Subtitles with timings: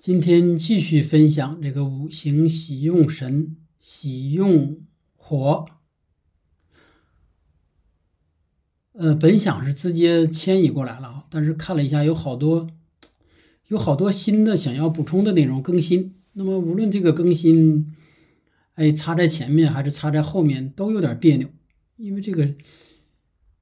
[0.00, 4.80] 今天继续分享这个五行喜用神喜用
[5.14, 5.66] 火。
[8.92, 12.70] 呃，本想是直接迁移过来了啊，但是看了一下，有好多
[13.68, 16.14] 有好多新的想要补充的内容更新。
[16.32, 17.94] 那么无论这个更新，
[18.76, 21.50] 哎，插在前面还是插在后面，都有点别扭，
[21.96, 22.54] 因为这个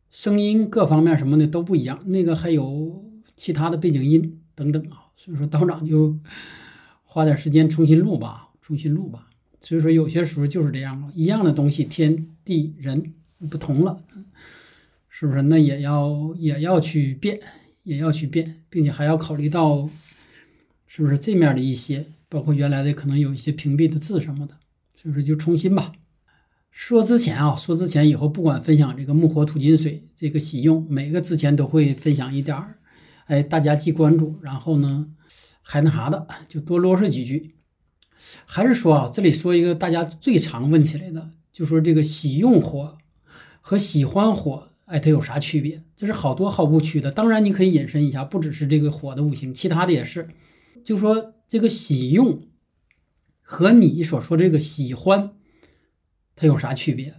[0.08, 2.08] 声音各方面什么的都不一样。
[2.08, 6.16] 那个还有其他的背景音等等啊，所以说道长就
[7.04, 9.28] 花点时间重新录吧，重新录吧。
[9.60, 13.12] 所以说有些时候就是这样啊，一样的东西，天地人
[13.50, 14.02] 不同了。
[15.10, 15.42] 是不是？
[15.42, 17.40] 那也要也要去变，
[17.82, 19.90] 也要去变，并且还要考虑到，
[20.86, 24.54] 是不是这面的一些，包括原来的可能有一些屏蔽的字什么的，
[24.94, 25.90] 所以说就重新吧。
[26.70, 32.77] 说之前啊，说之前以后不管分享这个木火土金水这个喜用，每个之前都会分享一点儿，
[33.28, 35.06] 哎，大家既关注，然后呢
[35.62, 37.54] 还那啥的，就多啰嗦几句。
[38.44, 42.98] 还是说啊，这里说一个大家最常问起来的，就说这个喜用火
[43.60, 44.70] 和喜欢火。
[44.86, 45.84] 哎，它有啥区别？
[45.94, 47.12] 这是好多好误区的。
[47.12, 50.28] 当然，你可以引申一下，不只是这个火的五行，其他的也是。
[50.82, 52.48] 就说这个喜用
[53.42, 55.32] 和你所说这个喜欢，
[56.34, 57.16] 它有啥区别？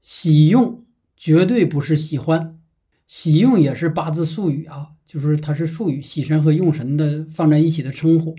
[0.00, 2.58] 喜用绝对不是喜欢，
[3.06, 8.36] 喜用也是八字术语啊，就是它是术语，喜神和用神的放在一起的称呼。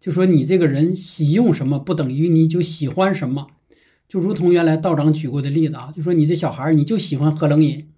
[0.00, 3.48] 就说你这个人喜用什么，不等于你就喜欢什么。
[4.08, 7.90] 就如同原来道长举过的例子啊，就说你这小孩你就喜欢喝冷饮。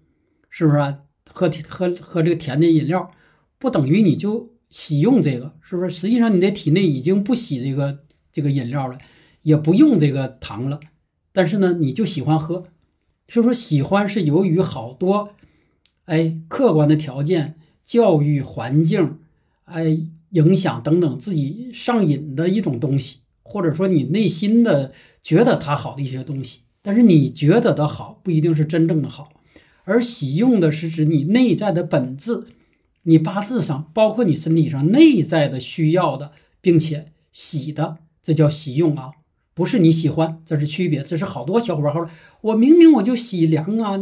[0.49, 0.99] 是不是啊？
[1.31, 3.09] 喝喝喝这个甜的饮料，
[3.57, 5.89] 不等于你就喜用这个，是不是？
[5.89, 8.97] 实际上你的体内已经不喜这个这个饮料了，
[9.43, 10.81] 也不用这个糖了，
[11.31, 12.67] 但是呢，你就喜欢喝。
[13.29, 15.29] 所以说，喜欢是由于好多
[16.05, 19.19] 哎客观的条件、教育环境、
[19.65, 19.97] 哎
[20.29, 29.29] 影响等等，自己上瘾的一种东西，或者说你内心的觉得它好的一些东西，但是你觉得的好，不一定是真正的好。
[29.83, 32.45] 而喜用的是指你内在的本质，
[33.03, 36.31] 你八字上，包括你身体上内在的需要的，
[36.61, 39.11] 并且喜的，这叫喜用啊，
[39.53, 41.03] 不是你喜欢，这是区别。
[41.03, 42.07] 这是好多小伙伴说，
[42.41, 43.99] 我明明我就喜凉啊，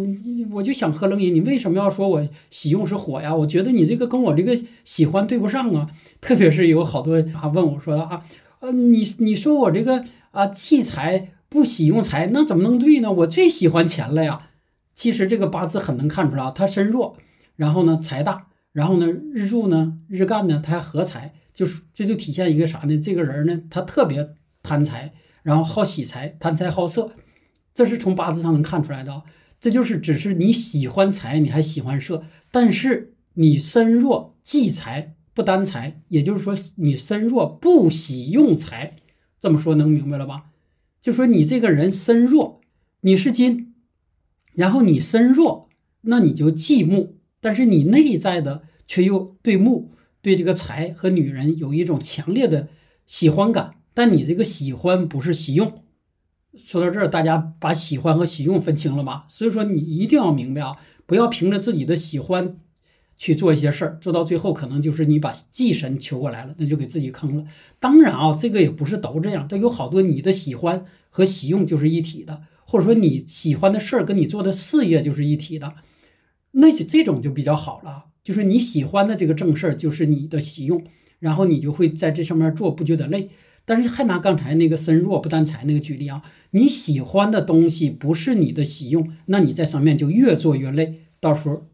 [0.52, 3.36] 我就想喝冷饮，你为什么要说我喜用是火呀？
[3.36, 5.90] 我觉得你这个跟我这个喜欢对不上啊。
[6.22, 8.24] 特别是有好多啊问我说的啊，
[8.60, 13.12] 呃，你你说我这个啊气财不喜用财，那怎么能对呢？
[13.12, 14.48] 我最喜欢钱了呀。
[14.96, 17.18] 其实这个八字很能看出来啊，他身弱，
[17.56, 22.98] 然后呢财大，然后呢日柱呢日干呢他还合财，就是这就体现一个啥呢？
[22.98, 24.30] 这个人呢他特别
[24.64, 25.12] 贪财，
[25.44, 27.14] 然后好喜财，贪财好色，
[27.74, 29.24] 这是从八字上能看出来的啊。
[29.60, 38.96] 这就是只是你喜欢财，你还喜欢色，但是你身弱忌财不担财，也就是说你身弱不喜用财。
[39.40, 40.46] 这么说能明白了吧？
[41.00, 42.62] 就说你这个人身弱，
[43.02, 43.74] 你是金。
[44.54, 45.70] 然后你身弱，
[46.02, 49.92] 那你就忌木，但是你内在的却又对木、
[50.22, 52.68] 对这个财和女人有一种强烈的
[53.08, 53.76] 喜欢感。
[53.94, 55.84] 但你这个喜欢不是喜用。
[56.58, 59.26] 说到这儿，大家把喜欢和喜用分清了吧？
[59.30, 62.58] 所以说你一定要明白啊，不要凭着自己的喜欢
[63.18, 67.46] 去做一些事儿，做到最后可能就是你把忌神求过来了，那就给自己坑了。
[67.80, 72.42] 当然啊，这个也不是都这样，都有好多你的喜欢和喜用就是一体的。
[72.66, 75.74] 或者说你喜欢的事儿跟你做的事业就是一体的，
[76.52, 78.06] 那就这种就比较好了。
[78.24, 80.84] 就是你喜欢的这个正事儿就是你的喜用，
[81.20, 83.30] 然后你就会在这上面做不觉得累。
[83.66, 91.68] 但是还拿刚才那个身弱不担财那个举例啊，你喜欢的东西不是你的喜用，那你在上面就越做越累，到时候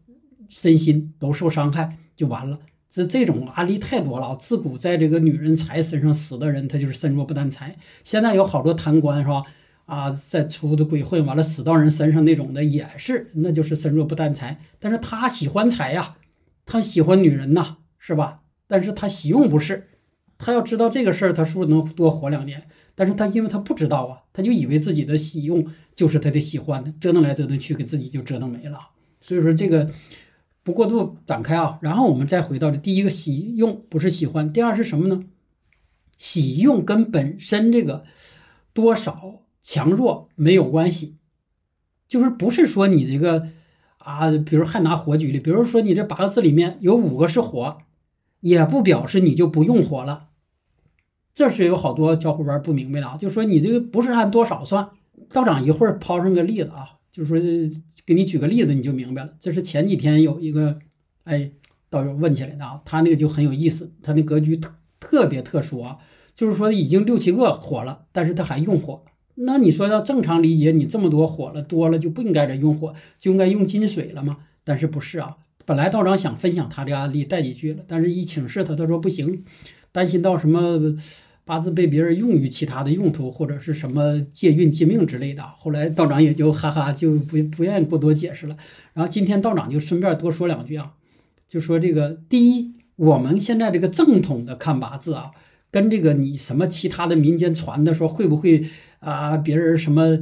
[0.48, 2.60] 身心都受伤害就完了。
[2.90, 7.76] 这这种案例太多了，自古在这个女人财身上死的人，他就是身弱不担财。
[8.02, 9.42] 现在有好多贪官是吧？
[9.84, 14.58] 啊，在出的鬼混，完了死到人身上那种的也是，那就是身弱不担财。
[14.78, 16.16] 但是他喜欢财呀，
[16.66, 18.40] 他喜欢女人呐，是吧？
[18.66, 19.88] 但是他喜用不是，
[20.38, 22.68] 他要知道这个事儿，他是不是能多活两年？
[22.94, 28.78] 但是他因为他不知道啊，他就以为自己的喜用就是他的喜欢的，折腾来折腾去，给自己就折腾没了。
[29.20, 29.90] 所以说这个
[30.62, 31.78] 不过度展开啊。
[31.82, 35.24] 然后我们再回到这第一个喜用不是喜欢，第二是什么呢？
[36.16, 38.04] 喜用跟本身这个
[38.72, 39.42] 多少。
[39.60, 41.16] 强弱没有关系，
[42.08, 43.48] 就是不是说你这个
[43.98, 47.76] 啊，比如还拿火举例，比如说你这八个字里面有五个是火，
[48.40, 50.27] 也不表示你就不用火了。
[51.38, 54.88] 这是有好多小伙伴不明白的啊，就说你这个不是按多少算。
[55.32, 59.34] 道长一会儿抛上个例子啊，就是说给你举个例子你就明白了。
[59.38, 60.80] 这是前几天有一个
[61.22, 61.52] 哎
[61.90, 65.98] 道友问起来的啊，他那个就很有意思，他那格局特特别特殊啊，
[66.34, 69.04] 就是说已经六七个火了，但是他还用火。
[69.36, 74.38] 那你说要正常理解，你这么多火了多了就不应该再用火，就应该用金水了吗？
[74.64, 75.36] 但是不是啊？
[75.64, 79.44] 本来道长想分享他的案例带几句了，但是一请示他，他说不行，
[79.92, 80.96] 担心到什么
[81.48, 85.42] 八字被别人用于其他的用途，或者是什么借运借命之类的。
[85.42, 88.54] 后来道长也就哈哈就不不愿意过多解释了。
[88.92, 90.92] 然后今天道长就顺便多说两句啊，
[91.48, 95.30] 就说这个第一，我们现在这个正统的看八字啊，
[95.70, 98.66] 跟这个你什么其他的民间传的说会不会
[99.00, 100.18] 啊别人什么。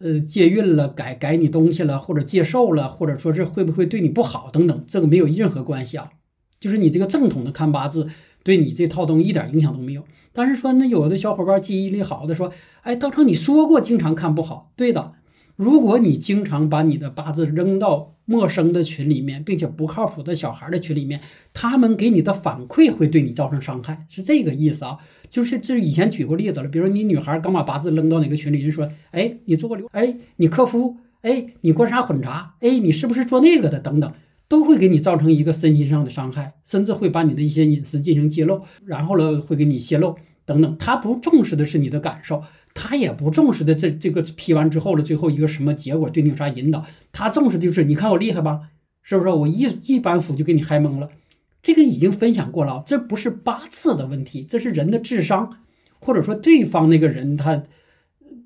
[0.00, 6.12] 呃，借运了，改改你东西了，或者借寿了，或者说是会不会对你不好等等，这个没有任何关系啊。
[6.60, 8.08] 就是你这个正统的看八字，
[8.48, 10.04] 对你这套东西一点影响都没有。
[10.32, 12.50] 但是说那有的小伙伴记忆力好的说，
[12.80, 15.12] 哎，道长你说过经常看不好，对的。
[15.54, 21.20] 如果你经常把你的八字扔到陌生的群里面，并且不靠谱的小孩的群里面，
[21.52, 24.96] 他们给你的反馈会对你造成伤害，是这个意思啊。
[25.28, 34.12] 就是这以前举过例子了，比如说你女孩刚把八字扔到哪个群里，人说，哎，你做过流，哎，你克夫，哎，你官杀混杂，哎，你是不是做那个的等等，
[34.48, 40.76] 都会给你造成一个身心上的伤害，甚至会把你的一些隐私进行揭露，然后呢会给你泄露等等。
[40.78, 42.42] 他不重视的是你的感受。
[42.74, 46.86] 他也不重视的，这这个批完之后了，最后一个什么结果对你有啥引导？
[47.10, 48.68] 他重视的就是，你看我厉害吧？
[49.02, 49.30] 是不是？
[49.30, 51.10] 我一一板斧就给你嗨懵了。
[51.60, 55.56] 这个已经分享过了，这不是八字的问题，这是人的智商，
[55.98, 57.64] 或者说对方那个人他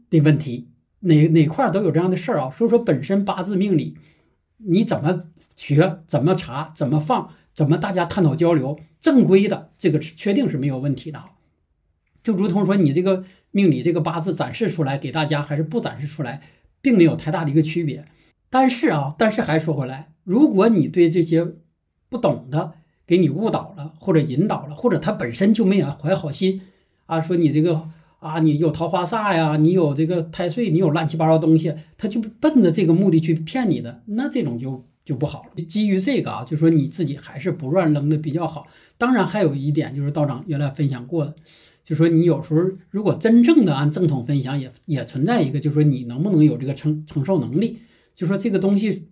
[0.09, 0.69] 的问题，
[1.01, 2.51] 哪哪块都有这样的事儿啊。
[2.57, 3.99] 所以说，本身八字命理，
[4.67, 5.25] 你怎么
[5.55, 11.23] 学，怎么查，怎么放，怎么大家探讨交流，正规的这个确定是没有问题的。
[12.23, 13.25] 就如同说你这个。
[13.55, 16.41] 命理这个八字展示出来给大家，还是不展示出来，
[16.81, 18.07] 并没有太大的一个区别。
[18.49, 21.47] 但是啊，但是还说回来，如果你对这些
[22.09, 22.73] 不懂的
[23.07, 26.63] 给你误导了，或者引导了，或者他本身就没有怀好心
[27.05, 27.91] 啊，说你这个
[28.23, 35.65] 啊，你有桃花煞呀，你有这个太岁，你有乱七八糟东西，他就奔着这个目的去骗你的，那这种就就不好了。
[35.65, 38.69] 基于这个啊，就说你自己还是不乱扔的比较好。
[38.97, 41.35] 当然，还有一点就是道长原来分享过的。
[41.83, 42.61] 就说你有时候
[42.91, 47.79] 如果真正的按正统分享，也也存在一个，就说你能不能有这个承承受能力？
[48.15, 49.09] 就说这个东西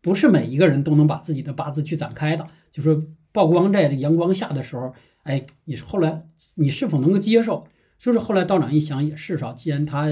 [0.00, 2.46] 不是每一个人都能把自己的八字去展开的。
[2.72, 4.94] 就说曝光在这阳光下的时候，
[5.24, 6.22] 哎，你后来
[6.54, 7.66] 你是否能够接受？
[7.98, 9.52] 就是后来道长一想也是，啊？
[9.52, 10.06] 既然他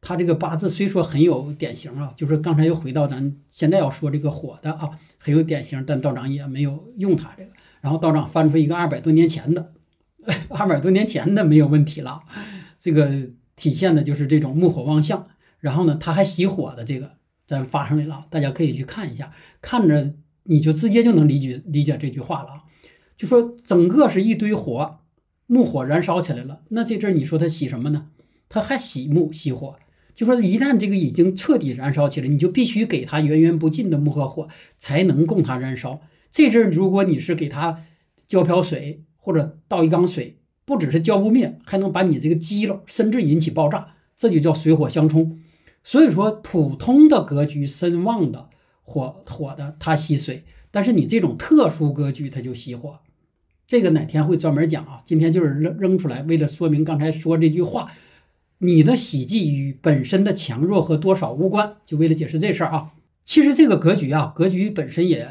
[0.00, 7.50] 他这个八字虽说很有典型啊，就是刚才又回到咱现在要说这个火的啊，很有典型，但道长也没有用他这个。
[7.80, 9.72] 然后道长翻出一个二百多年前的。
[10.48, 12.22] 二百多年前的没有问题了，
[12.80, 13.10] 这个
[13.56, 15.26] 体现的就是这种木火旺相，
[15.60, 17.16] 然后呢，他还喜火的这个
[17.46, 20.14] 咱发上来了，大家可以去看一下，看着
[20.44, 22.64] 你就直接就能理解理解这句话了啊，
[23.18, 25.00] 就说整个是一堆火，
[25.46, 28.06] 木火燃烧起来了，那这阵你说它喜什么呢？
[28.48, 29.76] 它还喜木喜火，
[30.14, 34.48] 就说一旦这个已经彻底燃烧起来，你就必须给它源源不尽的木和火，
[34.78, 36.00] 才能供它燃烧。
[36.30, 37.84] 这阵如果你是给它
[38.26, 39.02] 浇瓢水。
[39.26, 40.36] 或者倒一缸水，
[40.66, 45.40] 不只是浇不灭，还能把你这个激了，甚至引起爆炸，这就叫水火相冲。
[45.82, 48.50] 所以说，普通的格局身旺的
[48.82, 53.00] 火火的，它吸水；但是你这种特殊格局，它就吸火。
[53.66, 55.02] 这个哪天会专门讲啊？
[55.04, 57.92] 今天就是扔扔出来，为了说明刚才说这句话，
[58.58, 62.92] 你的喜忌与本身的强弱和多少无关，就为了解释这事儿啊。
[63.24, 65.28] 其实这个格局啊，格局本身也。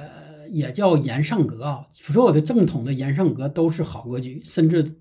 [0.52, 4.98] 也叫延上格啊，所有的正统的延上格都是好格局，甚至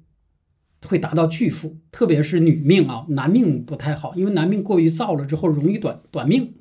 [0.87, 6.55] 会达到巨富，特别是女命啊，男命不太好，因为男命过于燥了之后容易短短命，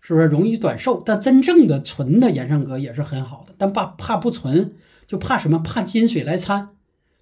[0.00, 1.02] 是不是容易短寿？
[1.04, 4.72] 但真正的纯的延上格也是很好的，但怕怕不纯，
[5.10, 5.58] 就怕什么？
[5.58, 6.68] 怕金水来掺。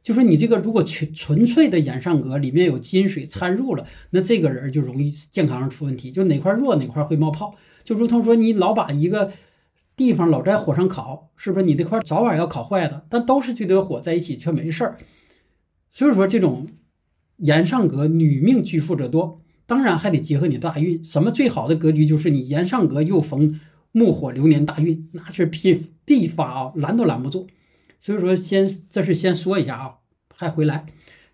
[0.02, 7.54] 就说你这个如果纯纯粹的延上格里面有金水掺入了，那这个人就容易健康上出问题，就哪块弱哪块会冒泡，
[7.84, 9.32] 就如同说你老把一个。
[9.96, 13.04] 地方老在火上烤，是不是你那块早晚要烤坏的？
[13.08, 14.96] 但都是这堆火在一起却没事儿。
[15.90, 16.68] 所以说这种
[17.38, 21.02] 炎上格女命居富者多，当然还得结合你大运。
[21.02, 23.58] 什么最好的格局就是你炎上格又逢
[23.90, 27.48] 木火流年大运，那是必必发啊，拦都拦不住。
[28.00, 29.94] 所以说先这是先说一下啊，
[30.34, 30.86] 还回来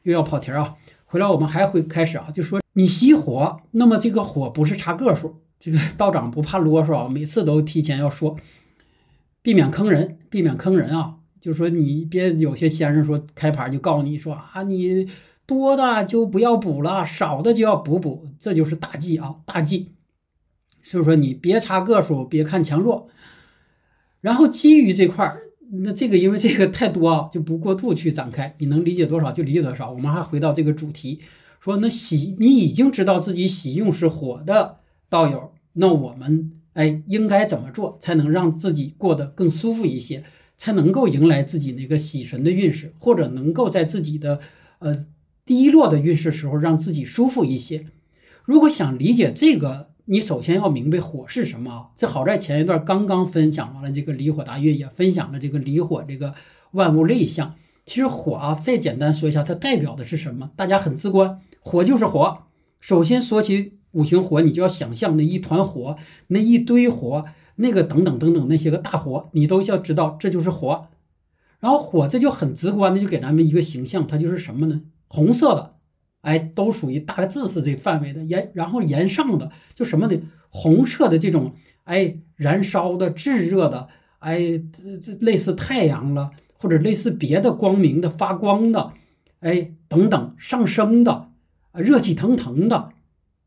[0.02, 5.40] 又要跑题啊，回来我们还会开始啊，就说你熄火，那么这个火不是查个数。
[5.61, 8.37] 这个道长不怕啰嗦啊，每次都提前要说，
[9.40, 11.21] 避免坑人，避免坑人啊。
[11.40, 15.09] 就是说你别有些先生说开盘就告诉你说啊，你
[15.47, 19.92] 多的就不要补了，少的就要补补，这就是大忌啊，大忌。
[20.83, 23.09] 所以说你别查个数，别看强弱。
[24.21, 25.42] 然后基于这块儿，
[25.83, 28.54] 那这个因为这个太多啊，就不过度去展开。
[28.59, 29.90] 你能理解多少就理解多少。
[29.90, 31.21] 我们还回到这个主题，
[31.61, 34.76] 说那喜你已经知道自己喜用是火的
[35.09, 40.25] 道友，那我们哎应该怎么做才能让自己过得更舒服一些，
[40.57, 44.40] 才能够迎来自己那个喜神的运势，或者能够在自己的
[44.78, 45.07] 呃
[45.45, 47.87] 低落的运势时候让自己舒服一些。
[48.45, 49.94] 如果想理解这个。
[50.06, 51.88] 你首先要明白火是什么啊？
[51.96, 56.34] 这好在前一段刚刚分享完了这个离火大运，也分享了这个离火这个
[56.73, 57.54] 万物类象。
[57.87, 60.50] 其实火啊，再简单说一下，它代表的是什么？
[60.56, 62.38] 大家很直观，火就是火。
[62.80, 65.96] 首先说起五行火，你就要想象那一团火，
[66.26, 67.25] 那一堆火，
[67.56, 70.88] 那个等等等等那些个大火，你都要知道这就是火。
[71.61, 74.82] 然后火这就很直观的就给咱们一个形象，它就是什么呢？
[75.08, 75.74] 红色的。
[76.25, 81.52] 哎，都属于大概字是这范围的沿，然后沿上的就什么的红色的这种，
[81.85, 83.88] 哎，燃烧的炙热的，
[84.21, 84.38] 哎，
[84.73, 88.95] 这这类似太阳了，或者类似别的光明的发光的，
[89.40, 91.28] 哎，等等上升的，
[91.75, 92.93] 热气腾腾的，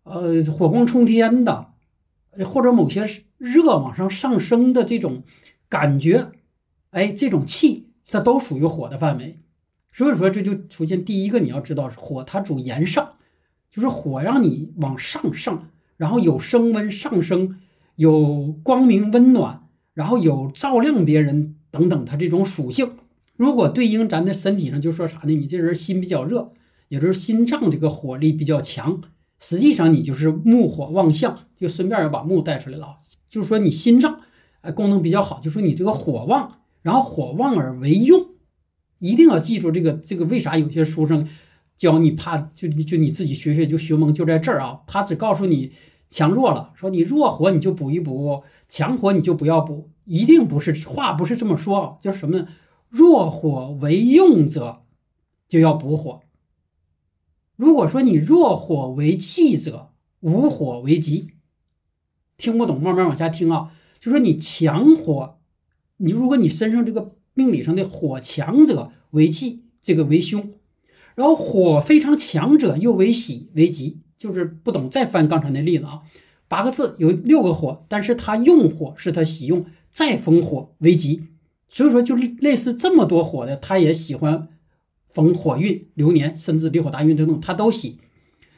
[0.03, 1.71] 呃，火光冲天的，
[2.45, 5.23] 或者某些热往上上升的这种
[5.67, 6.27] 感觉，
[6.91, 9.39] 哎，这种气它都属于火的范围。
[9.91, 13.13] 所以说，这就出现第一个，你要知道，火它主炎上，
[13.71, 17.57] 就是火让你往上上，然后有升温上升，
[17.95, 19.63] 有光明温暖，
[19.93, 22.91] 然后有照亮别人等等，它这种属性。
[23.35, 25.31] 如果对应咱的身体上，就说啥呢？
[25.31, 26.51] 你这人心比较热，
[26.89, 29.01] 也就是心脏这个火力比较强，
[29.39, 32.99] 实际上你就是木火旺相，就顺便要把木带出来了。
[33.29, 34.21] 就是说你心脏
[34.61, 38.27] 哎功能比较好，就说你这个火旺，然后火旺而为用。
[38.99, 41.27] 一定要记住这个，这个为啥有些书生
[41.75, 44.81] 教你怕就就你自己学学就学懵就在这儿啊？
[44.87, 45.73] 他只告诉你
[46.09, 52.47] 强弱了，说你弱火你就补一补，强火你就不要补，一定不是话不是这么说啊，就是什么呢？
[52.89, 54.83] 弱火为用者
[55.47, 56.21] 就要补火。
[57.55, 59.89] 如果说你弱火为气者，
[60.21, 61.33] 无火为吉。
[62.37, 65.37] 听不懂慢慢往下听啊，就说你强火，
[65.97, 67.13] 你如果你身上这个。
[67.37, 70.41] 命理上的火强者为忌，这个为凶；
[71.15, 73.99] 然后火非常强者又为喜为吉。
[74.17, 76.01] 就是不懂，再翻刚才那例子啊，
[76.47, 81.27] 八个字有六个火，但是他用火是他喜用，再逢火为吉。
[81.69, 84.47] 所以说，就类似这么多火的，他也喜欢
[85.13, 87.99] 逢火运、流年，甚至离火大运等等，他都喜。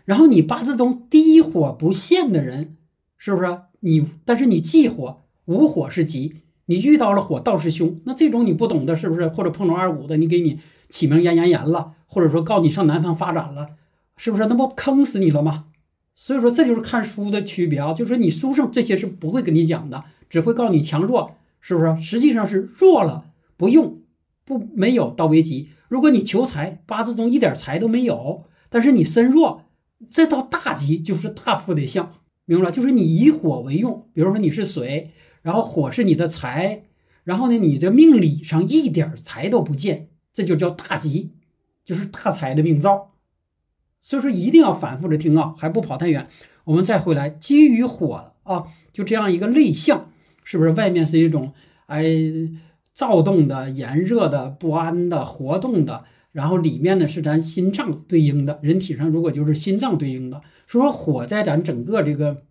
[0.06, 2.78] 然后你八字中低火不现的人，
[3.18, 4.06] 是不是你？
[4.24, 6.36] 但是你忌火，无火是吉。
[6.70, 8.00] 你遇到了火，倒是凶。
[8.06, 9.28] 那这种你不懂的，是不是？
[9.28, 13.70] 或者碰着二五的，你给你起名炎炎炎了，或者说告你上南方发展了，
[14.16, 14.46] 是不是？
[14.46, 15.66] 那不坑死你了吗？
[16.14, 17.94] 所以说，这就是看书的区别啊。
[17.94, 22.00] 就是说，你书上这些是不会跟你讲的，只会告诉你强弱，是不是？
[22.00, 23.26] 实际上是弱了
[23.58, 24.02] 不用，
[24.46, 25.70] 不没有到危急。
[25.88, 29.64] 如果你求财，八字中一点财都没有，但是你身弱，
[30.08, 32.12] 这到大吉就是大富的相，
[32.46, 32.72] 明白了？
[32.72, 35.14] 就是你以火为用，比如说你是水。
[35.42, 36.84] 然后火是你的财，
[37.24, 41.32] 然后呢，你的命理上一点财都不见，这就叫大吉，
[41.86, 43.14] 就是大财的命造。
[44.02, 46.28] 所以说一定要反复的听啊，还不跑太远。
[46.66, 50.10] 我们再回来，基于火啊，就这样一个类象，
[50.44, 51.54] 是不是外面是一种
[51.86, 52.04] 哎
[52.94, 62.44] 躁动的、炎热的、不安的、活动的，然后里面呢是咱心脏对应的，人体上如果就是心脏对应的，所以说火在咱整个这个。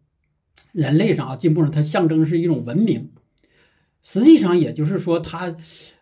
[0.72, 3.10] 人类上啊，进步上，它象征是一种文明，
[4.02, 5.56] 实际上也就是说，它，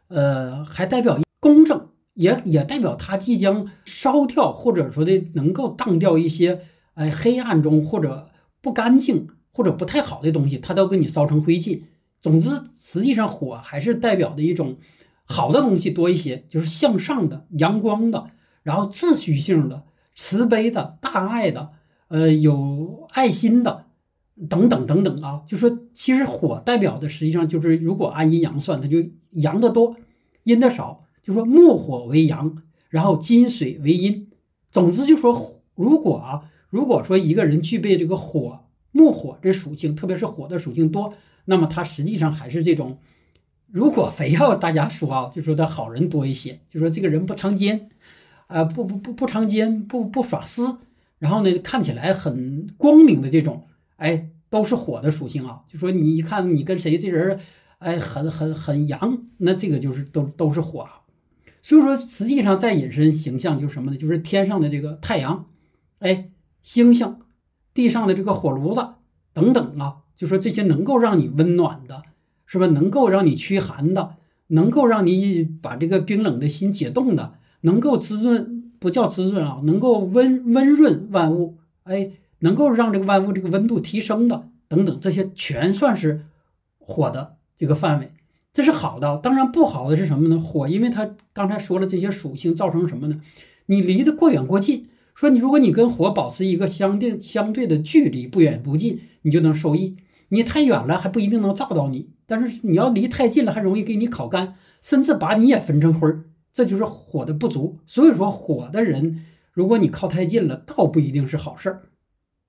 [0.09, 6.61] 呃，还代表公正，也也代表它即将烧掉，或者说的能够荡掉一些，
[6.95, 11.83] 哎，黑暗中或者不干净或者不太好的东西，它都给你烧成灰烬。
[12.21, 14.77] 总之，实际上火还是代表的一种
[15.25, 18.31] 好的东西多一些，就是向上的、阳光的，
[18.63, 19.85] 然后秩序性的、
[20.15, 21.71] 慈悲的、大爱的，
[22.09, 23.86] 呃，有爱心的。
[24.49, 28.99] 等等等等啊，就说其实火代表的实际上就是，如果按阴阳算，它就
[29.31, 29.97] 阳的多，
[30.45, 31.05] 阴的少。
[31.23, 34.29] 就说木火为阳，然后金水为阴。
[34.71, 41.15] 总之就说，如果啊，如果说一个人具备这个火木火这属性，特别是火的属性多，
[41.47, 42.99] 那么他实际上还是这种。
[43.69, 47.89] 如果非要大家说啊，就说他好人多一些，就说这个人不藏奸，
[48.47, 50.79] 啊不不不不藏奸，不不耍私，
[51.19, 53.65] 然后呢看起来很光明的这种。
[53.97, 55.63] 哎，都是火的属性啊！
[55.69, 57.39] 就说你一看你跟谁这人，
[57.79, 61.03] 哎，很很很阳，那这个就是都都是火啊。
[61.63, 63.97] 所以说，实际上再引申形象就是什么呢？
[63.97, 65.47] 就是天上的这个太阳，
[65.99, 66.31] 哎，
[66.63, 67.17] 星星，
[67.75, 68.87] 地上的这个火炉子
[69.33, 72.03] 等等啊，就说这些能够让你温暖的，
[72.47, 72.67] 是吧？
[72.67, 74.15] 能够让你驱寒的，
[74.49, 86.27] 能够让你把这个冰冷的心解冻的，能够滋润不叫滋润啊，能够温温润万物，哎，能够让这个万物这个温度提升的等等，这些全算是
[86.79, 88.13] 火的这个范围，
[88.53, 89.19] 这是好的。
[89.19, 90.39] 当然不好的是什么呢？
[90.39, 93.21] 火，因为它刚才说了这些属性造成什么呢？
[93.67, 99.97] 你离得过远过近，说你如果你跟火保持一个相对相对的距离，不远不近，你就能受益。
[100.29, 106.25] 你太远了还不一定能照到你，但是你要离太近了，还容易给你烤干，甚至把你也焚成灰儿。
[106.53, 107.79] 这就是火的不足。
[107.87, 111.83] 所以说，火的人，如果你靠太近了，倒不一定是好事儿。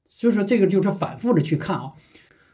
[0.07, 1.93] 所以说，这个就是反复的去看啊。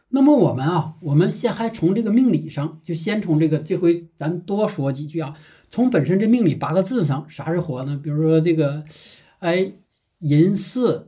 [0.09, 5.37] 那么我们啊，我们先还从这个命理上，就先从这个这回咱多说几句啊。
[5.69, 7.99] 从本身这命理八个字上，啥是火呢？
[8.03, 8.83] 比如说这个，
[9.39, 9.73] 哎，
[10.19, 11.07] 寅巳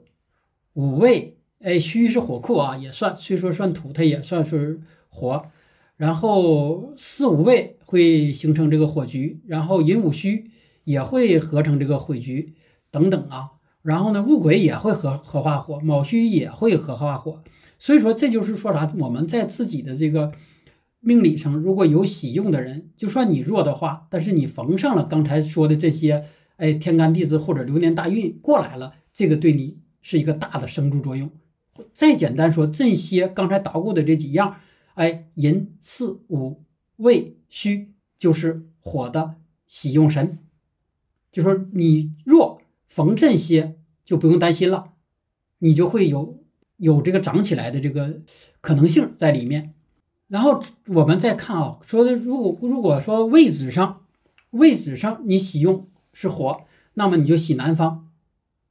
[0.74, 1.34] 午未。
[1.60, 5.48] 哎，戌是火库啊，也算，虽说算土，它也算是火。
[5.98, 10.52] 然后四五位会形成这个火局，然后寅午戌
[10.84, 12.54] 也会合成这个火局
[12.92, 13.54] 等等啊。
[13.86, 17.44] 然后呢，戊癸也会合合化火，卯戌也会合化火。
[17.78, 18.92] 所以说，这就是说啥？
[18.98, 20.32] 我们在自己的这个
[21.02, 26.26] 命理上，如果有喜用的人，就算你弱的话，但是你逢上了刚才说的这些，
[26.58, 31.30] 哎，天干地支或者流年大运过来了，这个对你是一个大的生助作用。
[31.94, 34.56] 再简单说，这些刚才捣鼓的这几样，
[34.96, 36.64] 哎，寅巳午
[36.96, 39.36] 未戌就是火的
[39.68, 40.40] 喜用神，
[41.32, 42.55] 就说你弱
[42.88, 44.94] 逢这些，就不用担心了，
[45.60, 46.44] 你就会有
[46.78, 48.22] 有这个长起来的这个
[48.62, 49.74] 可能性在里面。
[50.28, 54.02] 然后我们再看啊，说的如果如果说位置上
[54.50, 56.62] 位置上你喜用是火，
[56.96, 58.10] 那么你就喜南方。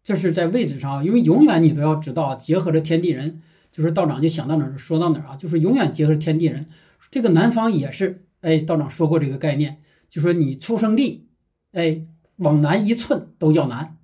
[0.03, 3.41] 这是在位置上，因为永远你都要知道，结合着天地人，
[3.73, 6.67] 就是道长就想到哪儿说到哪儿啊，就是永远结合天地人。
[7.11, 9.81] 这个南方也是，哎，道长说过这个概念，
[10.11, 11.29] 就说你出生地，
[11.73, 12.03] 哎，
[12.37, 13.97] 往南一寸都叫南。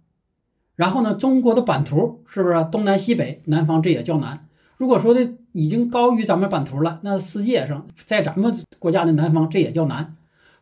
[0.81, 4.49] 然后呢，中国的版图是不是东南西北，南方这也叫南？
[4.79, 10.17] 如果说的已经高于咱们版图了，那世界上在咱们国家的南方这也叫南。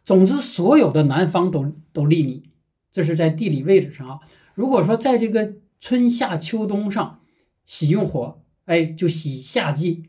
[0.04, 2.42] 总之，所有的南方都都利你，
[2.90, 4.18] 这是在地理位置上啊。
[4.56, 7.20] 如果说在这个春夏秋冬上
[7.64, 10.02] 喜用火，哎，就喜夏季，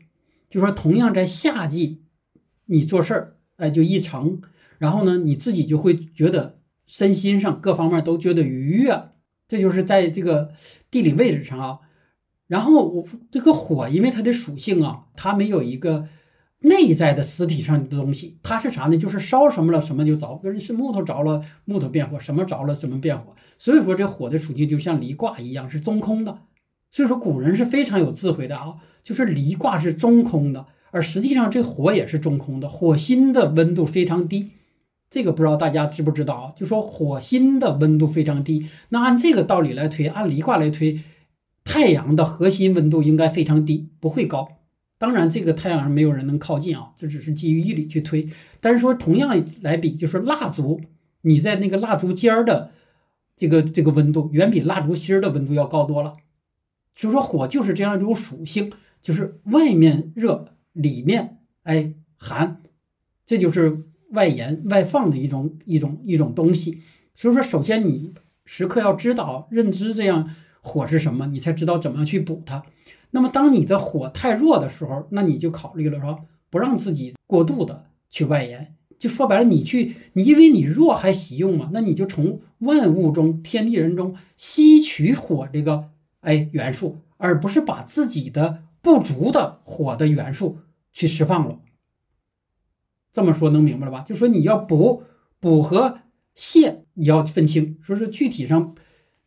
[0.50, 2.02] 就说同样在夏季，
[2.66, 4.40] 你做事儿，哎，就一成，
[4.78, 9.04] 然后呢，你自己就会觉得身心上各方面都觉得愉悦，
[9.50, 10.52] 这就是在这个
[10.90, 11.78] 地理位置上啊。
[12.46, 16.08] 然后我这个火，因为它的属性啊，它没有一个。
[16.62, 18.94] 内在的实体上的东西，它是啥呢？
[18.98, 20.34] 就是烧什么了，什么就着。
[20.34, 23.34] 比如是木头着了，木头变火；什么着了，什么变火。
[23.56, 26.42] 所以说，这火的属性就像离卦一样，是中空的。
[26.90, 32.68] 所以说，古人是非常有智慧的啊，就是离卦是中空的，而实际上这火也是中空的。
[32.68, 34.50] 火星的温度非常低，
[35.10, 36.52] 这个不知道大家知不知道啊？
[36.56, 41.00] 就说火星的温度非常低，那按这个道理来推，按离卦来推，
[41.64, 44.48] 太阳的核心温度应该非常低，不会高。
[44.98, 48.28] 当然，这个太阳上没有人能靠近啊，这只是基于义理去推。
[48.60, 50.80] 但是说同样来比，就是蜡烛，
[51.22, 52.70] 你在那个蜡烛尖儿的
[53.34, 56.12] 这个这个温度，远比蜡烛芯儿的温度要高多了。
[56.94, 58.70] 就说火就是这样一种属性，
[59.02, 62.60] 就是外面热，里面哎寒，
[63.24, 66.80] 这就是外延外放的一种一种一种东西。
[67.14, 72.62] 所以说，首先你时刻要知道认知这样火是什么，你才知道怎么样去补它。
[73.10, 78.74] 那么，当你的火太弱的时候，那你就考虑了说，不让自己过度的去外延。
[78.98, 85.86] 就说白了，你去，你因为你弱还喜用嘛，那你就从万物中、天地人中吸取火这个
[86.20, 90.58] 哎元素，而不是把自己的不足的火的元素
[90.92, 91.58] 去释放了。
[93.12, 94.00] 这么说能明白了吧？
[94.00, 95.02] 就说你要补
[95.38, 96.00] 补和
[96.36, 97.78] 泻，你要分清。
[97.82, 98.74] 说是具体上。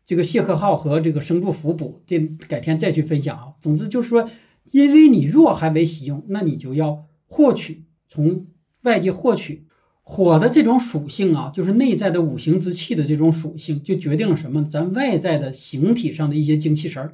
[0.05, 3.53] 这个谢克号和这个生助福补，这改天再去分享啊。
[3.61, 4.29] 总之就是说，
[4.69, 8.47] 因为你弱还没喜用，那你就要获取从
[8.81, 9.65] 外界获取
[10.01, 14.65] 火的这种属性啊，就是内在的五行之气的这种属性，就决定了什么？
[14.65, 17.11] 咱外在的形体上的一些精气神儿。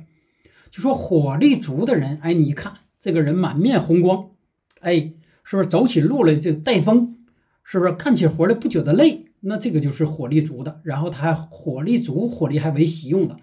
[0.72, 4.32] 就说火力足的人，哎，你一看这个人满面红光，
[4.80, 5.14] 哎，
[5.50, 7.16] 是不是走起路来就带风？
[7.64, 9.26] 是不是干起活来不觉得累？
[9.40, 13.36] 那这个就是火力足的，然后他还火力足，火力还为喜用的，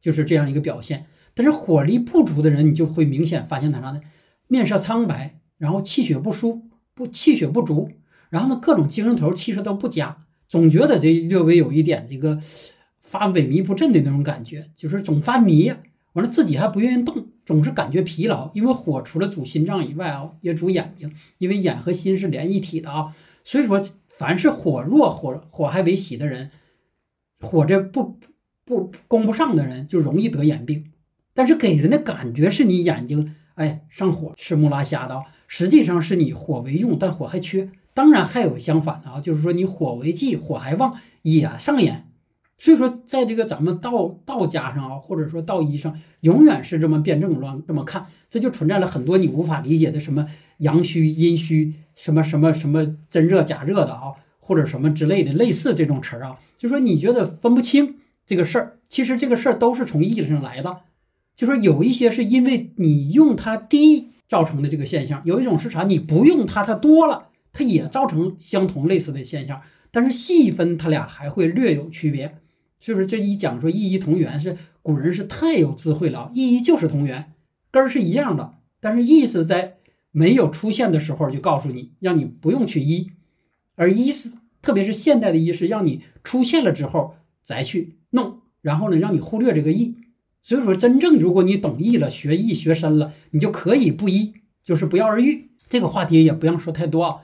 [0.00, 1.04] 就是这样一个表现。
[1.34, 4.00] 但是火力不足的人，你就会明显发现他啥呢？
[4.48, 6.62] 面色苍白，然后气血不舒，
[6.94, 7.90] 不气血不足，
[8.30, 12.38] 然后呢各种精神头气色都不佳，总觉得这略微有一点这个
[13.02, 15.70] 发萎靡不振的那种感觉，就是总发迷，
[16.12, 18.50] 完了自己还不愿意动，总是感觉疲劳。
[18.54, 23.82] 因为火除了主心脏以外啊，也主眼睛，因为眼和心是连一体的啊，所以说。
[24.20, 26.50] 凡是火弱、火火还为喜的人，
[27.40, 28.18] 火这不
[28.66, 30.92] 不攻不上的人，就容易得眼病。
[31.32, 37.70] 但是给人的感觉是你眼睛哎上火、吃木拉瞎的，实际上是你火为用，但火还缺。
[37.94, 42.09] 当然还有相反的啊，就是说你火为忌，火还旺也上眼。
[42.60, 50.26] 所以说，在这个咱们道道家上啊，或者说道医上，永远是这么辩证乱这么看，这就存在了很多你无法理解的什么
[50.58, 57.96] 阳虚、阴虚，什么什么什么真热假热的啊，或者什么之类的类似这种词儿啊，就说你觉得分不清
[58.26, 60.80] 这个事儿，其实这个事儿都是从意义上来的，
[61.34, 72.36] 就说有一些是因为你用它低造成的这个现象，有一种是啥，你不用它，它多了，它也造成相同类似的现象，但是细分它俩还会略有区别。
[72.80, 77.34] 是不是这一讲说意义同源是古人是太有智慧了啊，意义就是同源，
[77.70, 79.76] 根儿是一样的，但是意思在
[80.10, 83.10] 没有出现的时候就告诉你，让你不用去医，
[83.76, 89.96] 而医是特别是现代的医是让你出现了之后再去弄，然后呢让你忽略这个意。
[90.42, 94.32] 所以说真正如果你懂医了，学医学深了，你就可以不医，
[94.64, 95.50] 就是不药而愈。
[95.68, 97.16] 这个话题也不要说太多啊，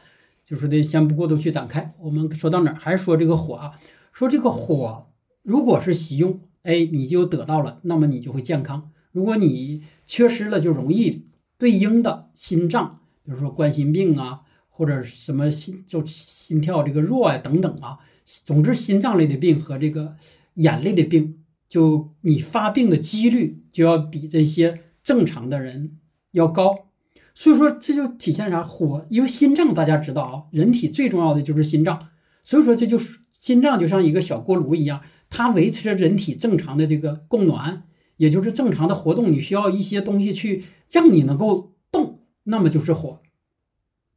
[0.45, 1.95] 就是得先不过多去展开。
[1.99, 2.77] 我们说到哪儿？
[2.79, 3.73] 还是说这个火啊？
[4.13, 5.07] 说这个火。
[5.47, 8.91] 如果是喜用，哎，你就得到了，那么你就会健康。
[9.13, 18.01] 如果你缺失了，就容易对应的心脏，比如说冠心病啊，或者什么心就心跳这个弱啊等等啊。
[18.25, 20.17] 总之，心脏类的病和这个
[20.55, 25.99] 眼类的病，就你发病的几率就要比这些正常的人
[26.33, 26.89] 要高。
[27.37, 29.07] 所以说，这就体现啥火？
[29.11, 32.09] 因为心脏大家知道啊，人体最重要的就是心脏。
[32.43, 35.03] 所以说，这就是心脏就像一个小锅炉一样。
[35.29, 37.85] 它维持着人体正常的这个供暖，
[38.17, 39.33] 也就是正常的活动。
[39.33, 43.21] 你需要一些东西去让你能够动，那么就是火。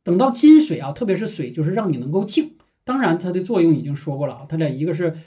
[0.04, 2.54] 等到金水啊，特别是水，就是让你能够静。
[2.84, 5.18] 当然，它的作用已经说过了啊，它俩一个是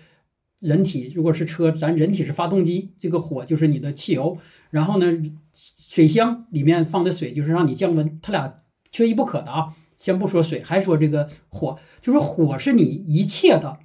[0.58, 4.38] 人体，如果是车，咱人体是发动机，这个火就是你的汽油。
[4.70, 9.74] 然后呢，水箱里面放的水就是让你降温，它俩缺一不可的啊。
[9.98, 13.78] 先不说水，还说这个火，就是火是你一切的。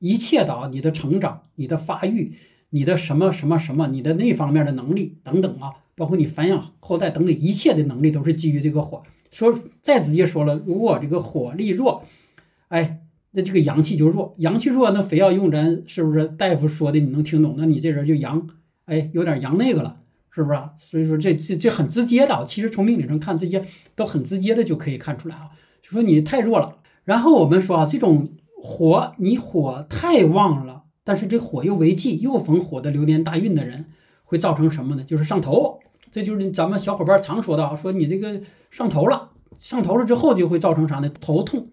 [0.00, 2.34] 一切的啊，你的成长、你的发育、
[2.70, 9.02] 你的什么什么什么、你的那方面的能力等等啊，包括你繁衍后代等等一切的能力，都是基于这个火。
[9.30, 12.04] 说再直接说了，如果这个火力弱，
[12.68, 14.34] 哎，那这个阳气就弱。
[14.38, 17.54] 阳气弱，那非要用咱是不是大夫说的你能听懂？
[17.56, 18.48] 那你这人就阳，
[18.86, 20.72] 哎，有点阳那个了，是不是啊？
[20.78, 23.62] 所以说这这这很直接的，其实从命理上看，这些
[23.94, 25.50] 都很直接的就可以看出来啊。
[25.82, 26.78] 就说你太弱了。
[27.04, 28.30] 然后我们说啊，这种。
[28.62, 33.86] 火，你火太旺了，但是这火又为忌，又逢火的流年大运的人，
[34.24, 35.04] 会造成什么呢？
[35.04, 41.10] 就是上头，这就是咱们小伙伴常说的啊，说你这个上头了，上头了之后就会造成啥呢？
[41.20, 41.68] 头痛。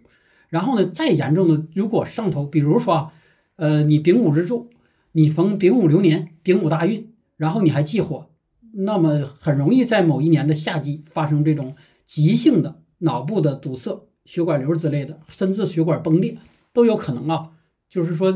[0.49, 3.13] 然后呢，再严重的，如果上头，比如说啊，
[3.57, 4.69] 呃，你丙午日柱，
[5.11, 8.29] 你逢丙午流年，丙午大运，然后你还忌火，
[8.71, 16.37] 那么很容易在某一年的夏季发生这种急性的脑部的堵塞、血管瘤之类的，甚至血管崩裂。
[16.77, 17.49] 都有可能啊，
[17.89, 18.31] 就是说，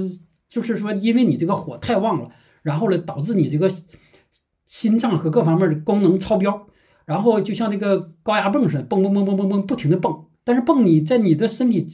[0.50, 2.32] 就是说，因为你这个火太旺了，
[2.64, 3.70] 然后呢，导致你这个
[4.66, 6.66] 心脏和各方面的功能超标，
[7.06, 10.26] 然后就像这个高压泵似的，蹦蹦蹦蹦蹦蹦，不停的蹦。
[10.44, 11.86] 但是蹦你在你的身体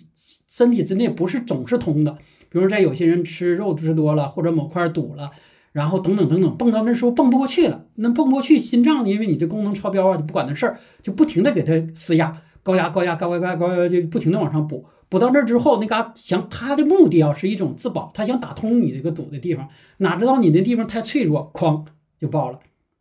[0.48, 2.18] 身体之内不是总是通的，
[2.50, 5.32] 比如在有些人吃肉吃多了，或者某块堵了，
[5.74, 14.86] 然后等等等等，蹦到那时候蹦不过去了，那蹦不过去，心脏因为你这功能超标啊，就不管那事儿，就不停的给它施压，高压高压高压高压高压，就不停的往上补。
[15.10, 21.86] 补到那儿之后，那嘎想他的目的啊是一种自保，他想打通你这个堵的地方，哪知道你那地方太脆弱，哐
[22.20, 22.60] 就爆了，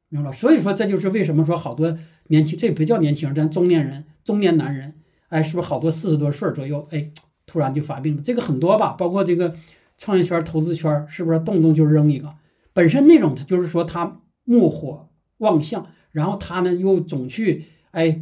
[0.08, 0.36] 明白了？
[0.36, 4.94] 所以说这就是为什么说好多年轻，这不叫年轻人，咱中年人、中年男人，
[5.30, 7.10] 哎，是不是好多四十多岁左右，哎，
[7.44, 8.22] 突然就发病了？
[8.22, 9.54] 这个很多吧，包括这个
[9.98, 12.32] 创业圈、投资圈，是不是动不动就扔一个？
[12.72, 18.20] 本身那种他就是说他木火旺相，然后他呢又总去哎。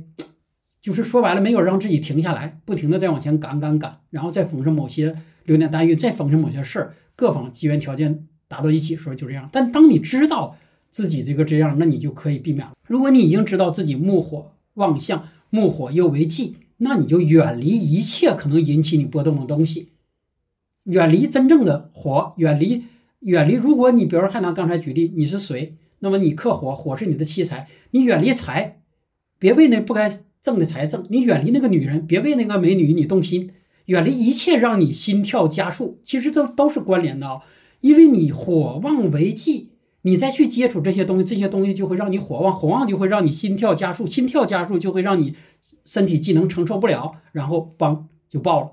[0.84, 9.48] 就是说白了，没有让自己停下来，不停的在往前赶赶赶，然后再逢上某些流年大运，再逢上某些事儿，各方机缘条件达到一起时候就这样。
[9.50, 10.58] 但当你知道
[10.90, 12.74] 自己这个这样，那你就可以避免了。
[12.86, 19.88] 如果你已经知道自己木火旺相，木火又为忌，那你就远离一切可能引起你波动的东西，
[20.82, 22.84] 远离真正的火，远离
[23.20, 23.54] 远离。
[23.54, 28.82] 如果你比如还拿刚才举例，你是水，那么你克火，火是你的七财，你远离财，
[29.38, 30.10] 别为那不该。
[30.44, 33.50] 挣的财挣，你远离那个女人，别为那个美女你动心，
[33.86, 37.40] 远离一切让你心跳加速，其实都都是关联的啊。
[37.80, 39.70] 因为你火旺为忌，
[40.02, 45.34] 你再去接触这些东西，这些东西就会让你火旺，火旺就会让你心跳加速，心跳加速就会让你
[45.86, 48.72] 身体机能承受不了，然后嘣就爆了。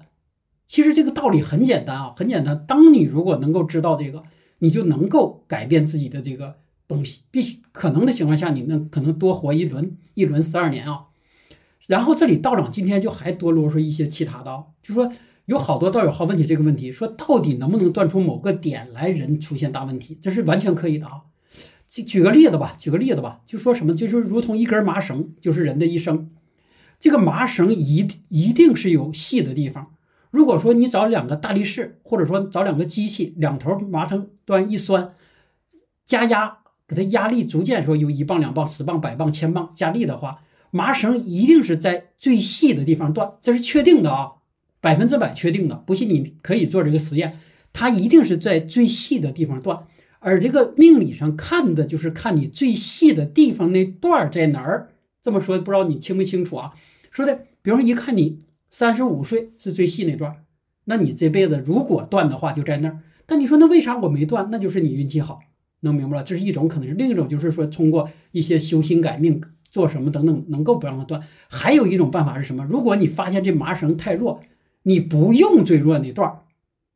[0.68, 2.66] 其实这个道理很简单啊，很简单。
[2.68, 4.24] 当你如果能够知道这个，
[4.60, 7.22] 你就能够改变自己的这个东西。
[7.32, 11.06] 必须可能的情况下，你能可能多活一轮，一轮十二年啊。
[11.88, 15.12] 然后这里道长今天就还多啰嗦一些其他的，就说
[15.46, 20.18] 有好多道友好问起这个问题，说到底能不能断出某个点来人出现大问题？
[20.22, 21.24] 这是完全可以的啊。
[21.88, 26.30] 举举个例子吧，举个例子吧，就说什么，就是如同一根麻绳，就是人的一生。
[27.00, 29.96] 这个麻绳一一定是有细的地方。
[30.30, 35.12] 如果说你找两个大力士，或者说找两个机器，两头麻绳端一拴，
[36.06, 44.32] 加压，给它压力逐渐说有一磅、两磅、十磅、百磅、千磅加力的话，麻绳一定是在最细的地方断，这是确定的啊，
[44.80, 45.76] 百分之百确定的。
[45.76, 47.38] 不信你可以做这个实验，
[47.72, 49.86] 它一定是在最细的地方断。
[50.20, 54.90] 而这个命理上看的就是看你最细的地方那段在哪儿。
[55.22, 56.74] 这么说不知道你清不清楚啊？
[57.12, 58.40] 说的，比如说一看你。
[58.74, 60.46] 三十五岁是最细那段，
[60.86, 63.00] 那你这辈子如果断的话就在那儿。
[63.26, 64.48] 但你说那为啥我没断？
[64.50, 65.42] 那就是你运气好，
[65.82, 66.24] 能明白了？
[66.24, 66.98] 这是一种可能性。
[66.98, 71.24] 另一种就是说通过一些修心改命、做什么等等，能够不让它断。
[71.50, 72.64] 还有一种办法是什么？
[72.70, 74.42] 如果你发现这麻绳太弱，
[74.84, 76.42] 你不用最弱那段，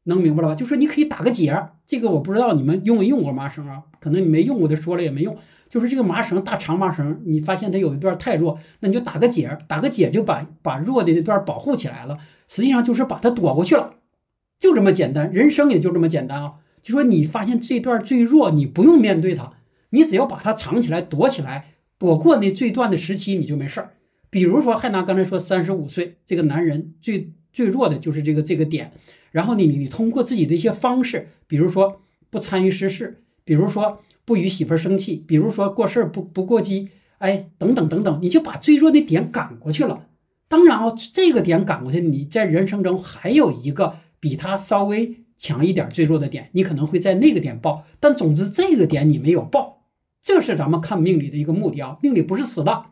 [0.04, 0.56] 能明白了吧？
[0.56, 1.72] 就说你可以打个结儿。
[1.88, 3.84] 这个我不知道你们用没用过麻绳啊？
[4.00, 5.36] 可能你没用过的说了也没用。
[5.68, 12.18] 就是这个麻绳，大长麻绳，你发现它有一段太弱，那你就打个结儿，打个结就把把弱的那段保护起来了。
[12.48, 13.96] 实际上就是把它躲过去了，
[14.60, 15.32] 就这么简单。
[15.32, 16.54] 人生也就这么简单啊！
[16.82, 19.54] 就说你发现这段最弱，你不用面对它，
[19.90, 21.66] 你只要把它藏起来、躲起来，
[22.06, 23.94] 躲过那最断的时期，你就没事儿。
[24.30, 28.92] 比如说，还拿刚才说三十五岁这个男人最最弱的就是这个这个点，
[29.32, 34.02] 然后你你通过自己的一些方式，比如说不参与时事，比如说。
[34.28, 36.90] 不与媳妇儿生气，比如说过事儿不不过激，
[37.20, 40.08] 哎，等等等等，你就把最弱的点赶过去了。
[40.48, 47.86] 当然啊，这个点赶过去，你在人生中还有一个比他稍微强一点最弱的点，你可能会在那个点爆。
[48.00, 49.85] 但总之这个点你没有爆，
[50.26, 52.00] 这是咱们看命理的一个目的啊。
[52.02, 52.86] 命理不是死的，